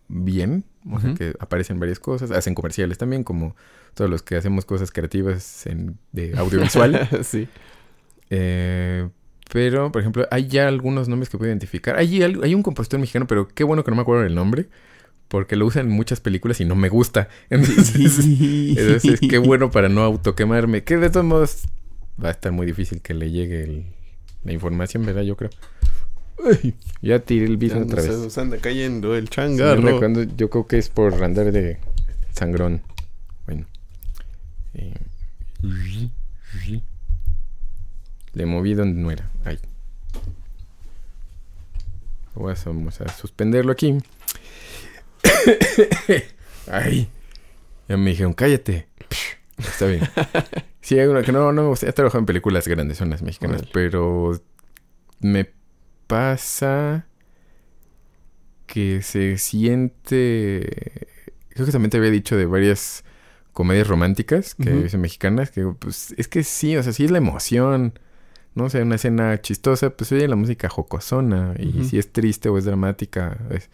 [0.07, 0.63] bien.
[0.89, 2.31] O sea, que aparecen varias cosas.
[2.31, 3.55] Hacen comerciales también, como
[3.93, 7.07] todos los que hacemos cosas creativas en- de audiovisual.
[7.23, 7.47] sí.
[8.29, 9.07] Eh,
[9.51, 11.97] pero, por ejemplo, hay ya algunos nombres que puedo identificar.
[11.97, 14.67] Hay, hay un compositor mexicano, pero qué bueno que no me acuerdo del nombre.
[15.27, 17.27] Porque lo usan en muchas películas y no me gusta.
[17.49, 20.83] Entonces, entonces, qué bueno para no autoquemarme.
[20.83, 21.63] Que de todos modos
[22.23, 23.85] va a estar muy difícil que le llegue el-
[24.43, 25.21] la información, ¿verdad?
[25.23, 25.51] Yo creo.
[27.01, 28.17] Ya tiré el video otra vez.
[28.17, 29.99] nos anda cayendo el changarro.
[30.37, 31.77] yo creo que es por andar de
[32.33, 32.81] sangrón.
[33.45, 33.65] Bueno.
[34.73, 34.93] Eh,
[38.33, 39.29] Le moví donde no era.
[39.45, 39.59] Ahí.
[42.35, 43.97] Vamos a, suspenderlo aquí.
[46.71, 47.09] Ay.
[47.87, 48.87] Ya me dijeron, cállate.
[49.57, 50.07] Está bien.
[50.79, 51.89] Sí, hay una que no, no me gusta.
[51.89, 54.39] He trabajado en películas grandes, son las mexicanas, pero
[55.19, 55.49] me
[56.09, 57.05] pasa
[58.65, 61.07] que se siente.
[61.49, 63.03] Creo que también te había dicho de varias
[63.53, 64.89] comedias románticas que Ujú.
[64.89, 67.93] son mexicanas, que pues es que sí, o sea, sí es la emoción.
[68.55, 71.53] No o sea, una escena chistosa, pues oye la música jocosona.
[71.59, 73.69] Y si es triste o es dramática, es-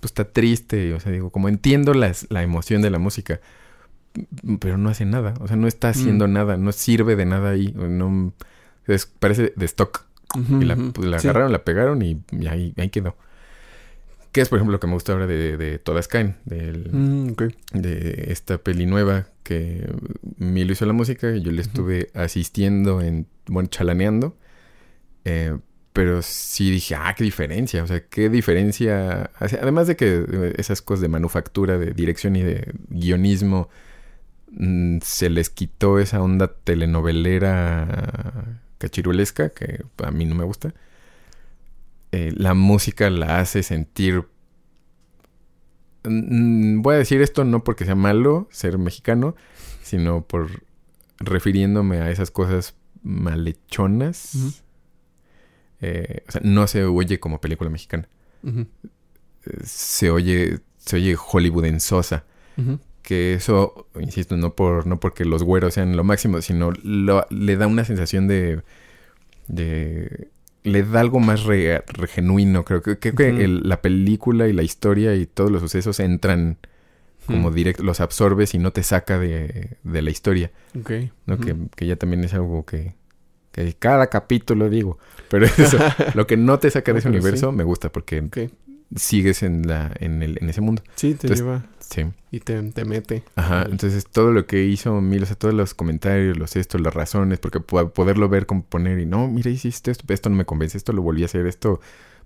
[0.00, 0.94] pues está triste.
[0.94, 3.40] O sea, digo, como entiendo las- la emoción de la música,
[4.44, 5.34] m- pero no hace nada.
[5.40, 6.32] O sea, no está haciendo Mm.
[6.32, 7.72] nada, no sirve de nada ahí.
[7.76, 8.32] No,
[8.86, 10.04] es- parece de stock.
[10.36, 11.26] Y la, pues, la Sí.
[11.28, 13.16] agarraron, la pegaron y, y ahí, ahí quedó.
[14.32, 17.30] Que es, por ejemplo, lo que me gusta ahora de, de Todas Caen, del, Mm,
[17.32, 17.42] ok.
[17.72, 19.90] de esta peli nueva que
[20.38, 24.36] Milo hizo la música y yo le estuve asistiendo en, bueno, chalaneando.
[25.24, 25.56] Eh,
[25.92, 29.32] pero sí dije, ah, qué diferencia, o sea, qué diferencia.
[29.40, 33.68] Además de que eh, esas cosas de manufactura, de dirección y de guionismo,
[34.52, 40.74] mm, se les quitó esa onda telenovelera cachirulesca, que a mí no me gusta.
[42.10, 44.24] Eh, la música la hace sentir
[46.04, 49.36] Mm, voy a decir esto no porque sea malo ser mexicano,
[49.82, 50.48] sino por
[51.18, 54.62] refiriéndome a esas cosas malhechonas.
[55.82, 58.08] Eh, o sea, no se oye como película mexicana.
[58.42, 58.62] Eh,
[59.64, 62.24] Se oye, se oye hollywoodensosa.
[62.56, 62.78] ujú.
[63.10, 67.56] Que eso, insisto, no por, no porque los güeros sean lo máximo, sino lo- le
[67.56, 68.62] da una sensación de.
[69.48, 70.28] de
[70.62, 72.64] le da algo más re- re- genuino.
[72.64, 76.58] Creo que, creo que el- la película y la historia y todos los sucesos entran
[77.26, 77.54] como Mm.
[77.54, 80.50] directo, los absorbes y no te saca de, de la historia.
[80.78, 80.86] Ok.
[81.42, 82.94] que, que ya también es algo que,
[83.52, 84.98] que cada capítulo digo.
[85.30, 85.78] Pero eso,
[86.14, 88.38] lo que no te saca de ese universo me gusta porque Ok.
[88.96, 90.82] Sigues en, la, en, el, en ese mundo.
[90.96, 92.02] Sí, te Entonces- lleva Sí.
[92.30, 93.24] y te, te mete.
[93.34, 96.94] Ajá, entonces todo lo que hizo Mil, o sea, todos los comentarios, los estos, las
[96.94, 100.78] razones, porque po- poderlo ver, componer y no, mira, hiciste esto, esto no me convence,
[100.78, 101.80] esto lo volví a hacer, esto,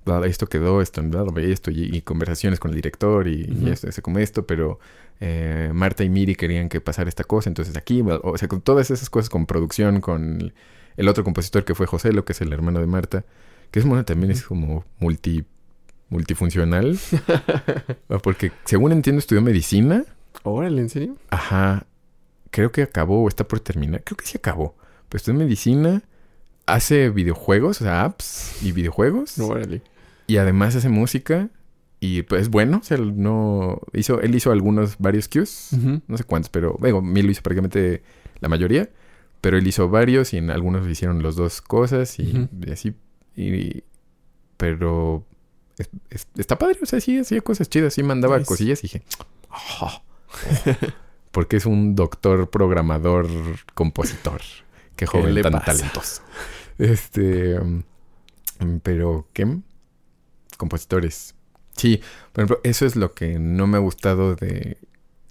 [0.04, 3.52] bla, esto quedó, esto, bla, bla, esto, y, y conversaciones con el director y, y
[3.52, 3.68] Ujú.
[3.68, 4.78] esto, esto, como esto, pero
[5.20, 8.90] eh, Marta y Miri querían que pasara esta cosa, entonces aquí, o sea, con todas
[8.90, 10.54] esas cosas, con producción, con el,
[10.98, 13.24] el otro compositor que fue José, lo que es el hermano de Marta,
[13.70, 15.44] que es bueno, también es como multi
[16.08, 16.98] multifuncional,
[18.22, 20.04] porque según entiendo estudió medicina.
[20.42, 21.16] Órale, ¿en serio?
[21.30, 21.86] Ajá.
[22.50, 24.02] Creo que acabó o está por terminar.
[24.04, 24.76] Creo que sí acabó.
[25.08, 26.02] Pero en medicina.
[26.66, 29.38] Hace videojuegos, o sea, apps y videojuegos.
[29.38, 29.82] Órale.
[30.26, 31.50] Y además hace música.
[32.00, 32.78] Y pues es bueno.
[32.78, 33.80] O sea, no.
[33.92, 35.70] Hizo, él hizo algunos, varios cues.
[36.06, 36.76] No sé cuántos, pero.
[36.78, 38.02] Bueno, Mil lo hizo prácticamente
[38.40, 38.88] la mayoría.
[39.40, 42.18] Pero él hizo varios y en algunos hicieron las dos cosas.
[42.18, 42.94] Y, y así.
[43.36, 43.84] Y.
[44.56, 45.26] Pero.
[45.78, 46.78] Es- es- está padre.
[46.82, 47.94] O sea, sí hacía cosas chidas.
[47.94, 49.02] Sí mandaba cosillas y dije.
[49.50, 50.02] "Ah".
[51.30, 53.26] Porque es un doctor, programador,
[53.74, 54.40] compositor.
[54.96, 55.64] Qué joven le tan pasa?
[55.66, 56.22] talentoso.
[56.78, 57.58] Este.
[57.60, 59.58] mm, Pero, ¿qué?
[60.56, 61.34] Compositores.
[61.76, 62.00] Sí,
[62.32, 64.78] por ejemplo, eso es lo que no me ha gustado de.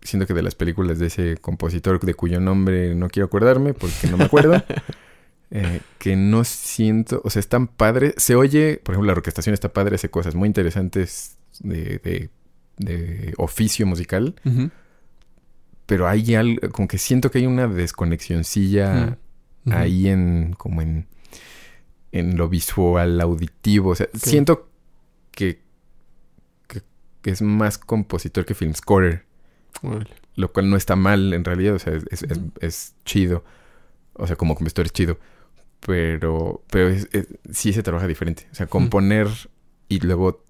[0.01, 4.07] Siento que de las películas de ese compositor de cuyo nombre no quiero acordarme porque
[4.07, 4.61] no me acuerdo.
[5.53, 7.21] eh, que no siento.
[7.23, 8.15] O sea, están padres.
[8.17, 12.29] Se oye, por ejemplo, la orquestación está padre, hace cosas muy interesantes de, de,
[12.77, 14.35] de oficio musical
[15.85, 19.17] pero hay algo, como que siento que hay una desconexioncilla
[19.65, 19.75] Ujú.
[19.75, 21.07] ahí en, como en,
[22.11, 23.91] en lo visual, auditivo.
[23.91, 24.69] O sea, siento
[25.31, 25.61] que,
[26.67, 26.81] que,
[27.29, 29.25] es más compositor que film scorer.
[30.35, 31.75] Lo cual no está mal en realidad.
[31.75, 32.25] O sea, es,
[32.59, 33.43] es, chido.
[34.13, 35.19] O sea, como compositor es chido.
[35.85, 36.95] Pero, pero
[37.51, 38.47] sí se trabaja diferente.
[38.51, 39.27] O sea, componer
[39.89, 40.43] y luego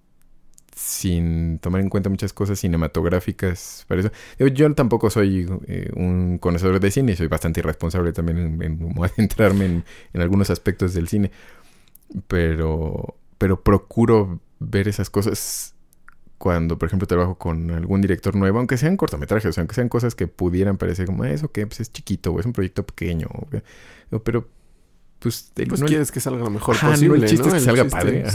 [0.75, 4.11] sin tomar en cuenta muchas cosas cinematográficas para eso.
[4.39, 9.65] Yo, tampoco soy eh, un conocedor de cine, soy bastante irresponsable también en, en adentrarme
[9.65, 11.31] en, en, algunos aspectos del cine,
[12.27, 15.75] pero, pero procuro ver esas cosas
[16.37, 20.15] cuando, por ejemplo, trabajo con algún director nuevo, aunque sean cortometrajes, o aunque sean cosas
[20.15, 23.27] que pudieran parecer como ah, eso que pues es chiquito o es un proyecto pequeño,
[24.23, 24.47] pero
[25.23, 28.25] pues, pues quieres que salga lo mejor posible, el chiste es que salga padre,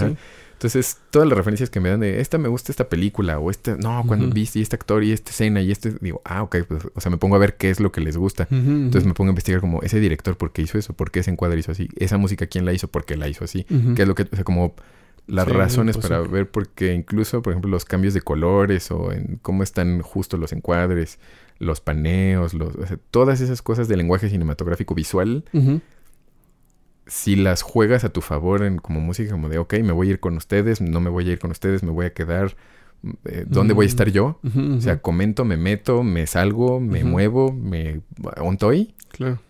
[0.55, 3.76] Entonces, todas las referencias que me dan de esta me gusta esta película o este,
[3.76, 7.01] no, cuando viste este actor y esta escena y este, digo, ah, ok, pues, o
[7.01, 8.49] sea, me pongo a ver qué es lo que les gusta.
[8.51, 10.95] Entonces me pongo a investigar como ese director, ¿por qué hizo eso?
[10.95, 11.89] ¿Por qué ese encuadre hizo así?
[11.97, 12.89] Esa música, ¿quién la hizo?
[12.89, 13.64] ¿Por qué la hizo así?
[13.95, 14.74] ¿Qué es lo que, o sea, como
[15.28, 19.39] las razones pues para ver, porque incluso, por ejemplo, los cambios de colores o en
[19.43, 21.18] cómo están justo los encuadres,
[21.59, 25.45] los paneos, los, o sea, todas esas cosas del lenguaje cinematográfico visual
[27.09, 30.11] si las juegas a tu favor en como música, como de, ok, me voy a
[30.13, 32.55] ir con ustedes, no me voy a ir con ustedes, me voy a quedar,
[33.25, 34.39] eh, ¿dónde voy a estar yo?
[34.77, 38.03] O sea, comento, me meto, me salgo, me muevo, me
[38.37, 38.95] ontoy.
[39.11, 39.41] Claro.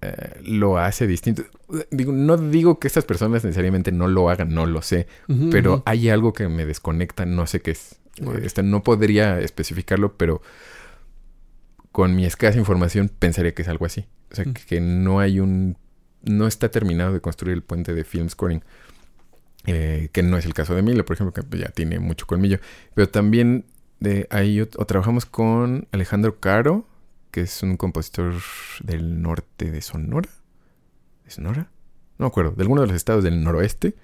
[0.00, 1.42] Eh, lo hace distinto.
[1.90, 5.08] Digo, no digo que estas personas necesariamente no lo hagan, no lo sé,
[5.50, 7.96] pero hay algo que me desconecta, no sé qué es.
[8.42, 10.40] Este, no podría especificarlo, pero
[11.90, 14.06] con mi escasa información pensaría que es algo así.
[14.30, 15.76] O sea, que no hay un
[16.24, 18.62] no está terminado de construir el puente de film scoring.
[19.66, 22.26] Eh, que no es el caso de Milo, por ejemplo, que pues, ya tiene mucho
[22.26, 22.58] colmillo.
[22.94, 23.64] Pero también
[24.00, 26.86] de ahí o, trabajamos con Alejandro Caro,
[27.30, 28.34] que es un compositor
[28.82, 30.28] del norte de Sonora.
[31.24, 31.70] ¿De Sonora?
[32.18, 33.94] No me acuerdo, de alguno de los estados del noroeste.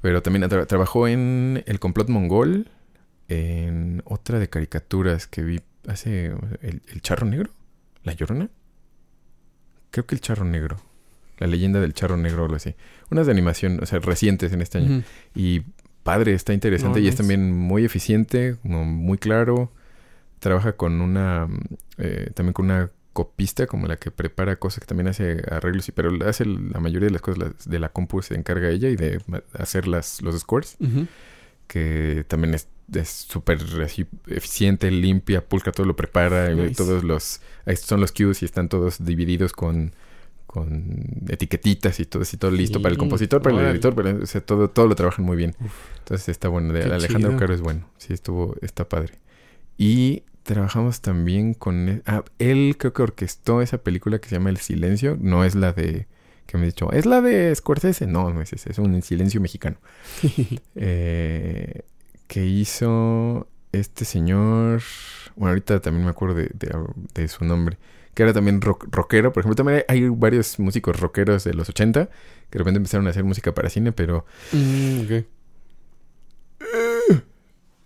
[0.00, 2.68] Pero también trabajó en El complot mongol,
[3.28, 6.34] en otra de caricaturas que vi hace...
[6.60, 7.50] ¿El, el charro negro?
[8.02, 8.50] ¿La llorona?
[9.92, 10.78] Creo que el charro negro.
[11.42, 12.76] La leyenda del charro negro o algo así.
[13.10, 15.02] Unas de animación, o sea, recientes en este año.
[15.34, 15.62] Y
[16.04, 19.72] padre, está interesante y es también muy eficiente, muy claro.
[20.38, 21.48] Trabaja con una,
[21.98, 25.92] eh, también con una copista como la que prepara cosas que también hace arreglos, y,
[25.92, 29.20] pero hace la mayoría de las cosas de la compu se encarga ella y de
[29.54, 30.76] hacer las, los scores,
[31.66, 32.68] que también es
[33.08, 33.58] súper
[34.28, 38.68] eficiente, limpia, pulca, todo lo prepara, y todos los, estos son los cues y están
[38.68, 39.92] todos divididos con
[40.52, 44.42] con etiquetitas y todo así, todo listo para el compositor, para el editor, o sea,
[44.42, 45.56] todo, todo lo trabajan muy bien.
[46.00, 46.74] Entonces está bueno.
[46.74, 47.88] De Alejandro Caro es bueno.
[47.96, 49.14] Sí, estuvo, está padre.
[49.78, 51.96] Y trabajamos también con él.
[51.96, 55.16] E, ah, él creo que orquestó esa película que se llama El Silencio.
[55.18, 56.06] No es la de.
[56.44, 58.06] Que me he dicho, ¿es la de Scorsese?
[58.06, 59.78] No, no es ese, es un silencio mexicano.
[60.74, 61.80] eh,
[62.26, 64.82] que hizo este señor.
[65.34, 66.50] Bueno, ahorita también me acuerdo de,
[67.14, 67.78] de su nombre
[68.14, 69.32] que era también rockero.
[69.32, 72.10] Por ejemplo, también hay, varios músicos rockeros de los 80 que
[72.50, 74.26] de repente empezaron a hacer música para cine, pero...
[74.52, 75.26] Mm, okay.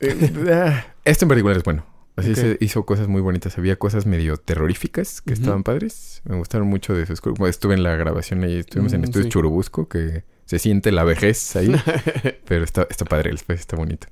[0.01, 1.87] Eh, este en particular es bueno.
[2.17, 3.59] Así se hizo cosas muy bonitas.
[3.59, 6.23] Había cosas medio terroríficas que estaban padres.
[6.25, 7.21] Me gustaron mucho de esos.
[7.47, 8.57] Estuve en la grabación ahí.
[8.57, 11.71] Estuvimos en mm, Estudios Churubusco, que se siente la vejez ahí.
[12.49, 14.07] pero está, está padre, el espacio está bonito.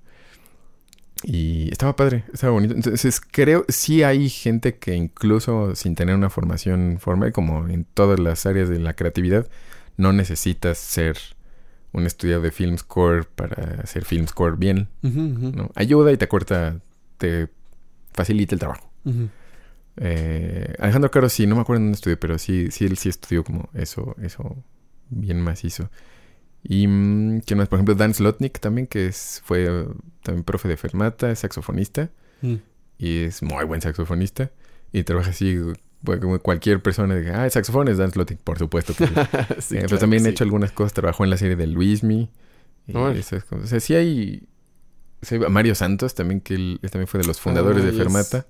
[1.26, 2.74] Y estaba padre, estaba bonito.
[2.74, 8.18] Entonces creo, sí hay gente que incluso sin tener una formación formal, como en todas
[8.20, 9.48] las áreas de la creatividad,
[9.96, 11.16] no necesitas ser
[11.92, 14.88] un estudiante de film score para hacer film score bien.
[15.02, 15.70] ¿no?
[15.74, 16.80] Ayuda y te acorta,
[17.18, 17.48] te
[18.12, 18.90] facilita el trabajo.
[19.96, 23.08] eh, Alejandro Caro sí, no me acuerdo en dónde estudió, pero sí, sí, él sí
[23.08, 24.56] estudió como eso, eso
[25.10, 25.88] bien macizo.
[26.64, 29.86] Y mm, quién más, por ejemplo, Dan Slotnick también, que es, fue
[30.22, 32.10] también profe de Fermata, es saxofonista.
[32.40, 32.54] Mm.
[32.98, 34.50] Y es muy buen saxofonista.
[34.90, 35.58] Y trabaja así,
[36.04, 38.94] como cualquier persona diga, ah, el saxofón es Dan Slotnick, por supuesto.
[38.94, 39.04] sí,
[39.76, 42.30] eh, pero también ha hecho algunas cosas, trabajó en la serie de Luismi.
[42.86, 44.46] Y O sea, sí hay,
[45.50, 48.46] Mario Santos también, que él, también fue de los fundadores ah, de Fermata.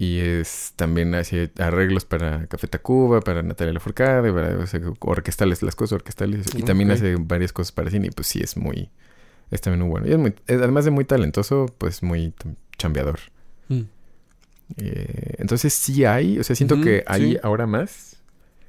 [0.00, 4.56] Y es también hace arreglos para Café Tacuba, para Natalia Lafourcade, para
[5.00, 6.46] orquestales, las cosas orquestales.
[6.54, 8.06] Y también hace varias cosas para cine.
[8.06, 8.90] Y pues sí, es muy...
[9.50, 10.06] Es también muy bueno.
[10.06, 10.34] Y es muy...
[10.46, 12.32] además de muy talentoso, pues muy
[12.76, 13.18] chambeador.
[13.66, 13.80] Mm.
[14.76, 16.38] Eh, entonces sí hay...
[16.38, 18.22] O sea, siento que hay ahora más.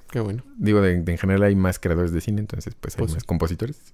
[0.09, 0.43] Qué bueno.
[0.57, 2.41] Digo, de, en general hay más creadores de cine.
[2.41, 3.93] Entonces pues hay pues más compositores.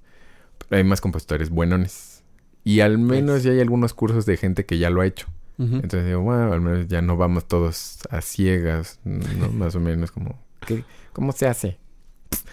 [0.69, 2.23] Hay más compositores buenones.
[2.63, 3.43] Y al menos pues.
[3.43, 5.27] ya hay algunos cursos de gente que ya lo ha hecho.
[5.57, 9.49] Entonces digo, bueno, al menos ya no vamos todos a ciegas, ¿no?
[9.53, 10.83] Más o menos como, ¿qué,
[11.13, 11.77] ¿cómo se hace?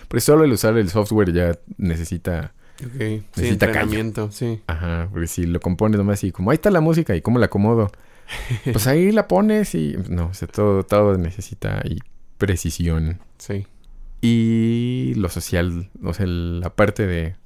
[0.09, 2.55] Porque solo el usar el software ya necesita...
[2.81, 2.99] Ok.
[2.99, 4.61] Sí, Necesita entrenamiento, sí.
[4.67, 7.47] Ajá, porque si lo compones nomás así, como ahí está la música y cómo la
[7.47, 7.91] acomodo,
[8.73, 9.97] pues ahí la pones y...
[10.09, 11.99] No, o sea, todo, todo necesita ahí
[12.39, 13.21] precisión.
[13.39, 13.67] Sí.
[14.21, 17.37] Y lo social, o sea, la parte de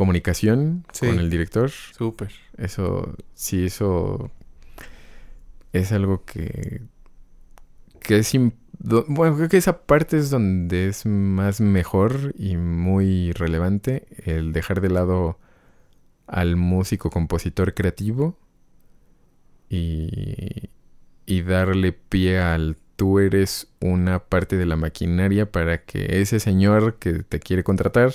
[0.00, 1.06] comunicación Sí.
[1.06, 2.30] con el director, Súper.
[2.56, 4.30] eso, sí, eso
[5.72, 6.80] es algo que,
[8.00, 8.32] que es,
[9.08, 14.80] bueno, creo que esa parte es donde es más mejor y muy relevante el dejar
[14.80, 15.38] de lado
[16.26, 18.36] al músico compositor creativo
[19.68, 20.70] y,
[21.26, 26.96] y darle pie al tú eres una parte de la maquinaria para que ese señor
[26.98, 28.12] que te quiere contratar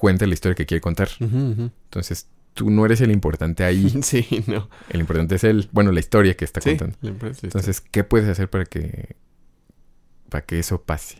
[0.00, 1.08] cuente la historia que quiere contar.
[1.20, 3.86] Entonces, tú no eres el importante ahí.
[4.02, 4.68] Sí, no.
[4.88, 5.68] El importante es él.
[5.72, 6.96] Bueno, la historia que está Sí, contando.
[7.42, 9.14] Entonces, ¿qué puedes hacer para que
[10.30, 11.18] para que eso pase?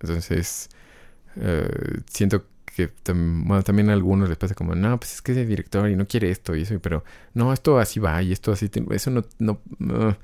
[0.00, 0.68] Entonces,
[1.36, 5.32] eh, siento que tam- bueno, también a algunos les pasa como, no, pues es que
[5.32, 7.02] es el director y no quiere esto y eso, pero
[7.34, 10.16] no, esto así va y esto así, eso no, no, no,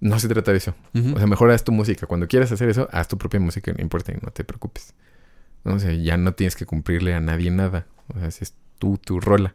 [0.00, 0.74] no se trata de eso.
[0.94, 2.06] O sea, mejor haz tu música.
[2.06, 4.94] Cuando quieras hacer eso, haz tu propia música, no importa, no te preocupes.
[5.64, 5.74] ¿No?
[5.74, 7.86] O sea, ya no tienes que cumplirle a nadie nada.
[8.14, 9.54] O sea, si es tú, tu rola.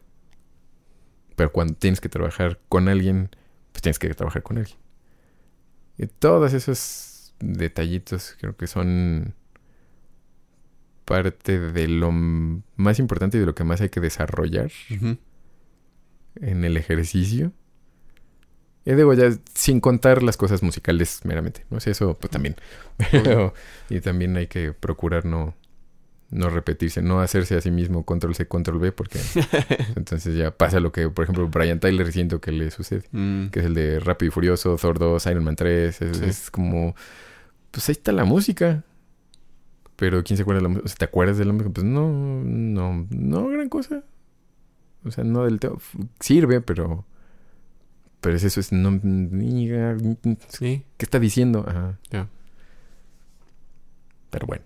[1.36, 3.30] Pero cuando tienes que trabajar con alguien,
[3.72, 4.78] pues tienes que trabajar con alguien.
[5.98, 9.34] Y todos esos detallitos creo que son
[11.04, 14.70] parte de lo más importante y de lo que más hay que desarrollar
[16.36, 17.52] en el ejercicio.
[18.86, 21.64] Y digo, ya sin contar las cosas musicales meramente.
[21.70, 22.56] No sé, eso pues también.
[23.88, 25.54] Y también hay que procurar no,
[26.30, 29.18] no repetirse, no hacerse a sí mismo control C, control V, porque
[29.96, 33.04] entonces ya pasa lo que, por ejemplo, Brian Tyler siento que le sucede.
[33.12, 36.02] Mm, Que es el de Rápido y Furioso, Thor 2, Iron Man 3.
[36.02, 36.24] Es, Sí.
[36.24, 36.94] es como,
[37.70, 38.82] pues ahí está la música.
[39.96, 40.84] Pero ¿quién se acuerda de la música?
[40.86, 41.70] O sea, ¿Te acuerdas de la música?
[41.72, 42.10] Pues no,
[42.44, 44.02] no, no gran cosa.
[45.04, 45.78] O sea, no del todo.
[46.18, 47.04] Sirve, pero...
[48.20, 48.98] Pero es eso, es no...
[50.48, 50.82] Sí.
[50.96, 51.64] ¿Qué está diciendo?
[51.68, 51.98] Ajá.
[52.10, 52.26] Ya.
[54.30, 54.64] Pero bueno.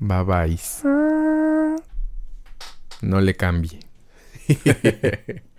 [0.00, 0.58] Bye bye.
[3.02, 3.78] No le cambie.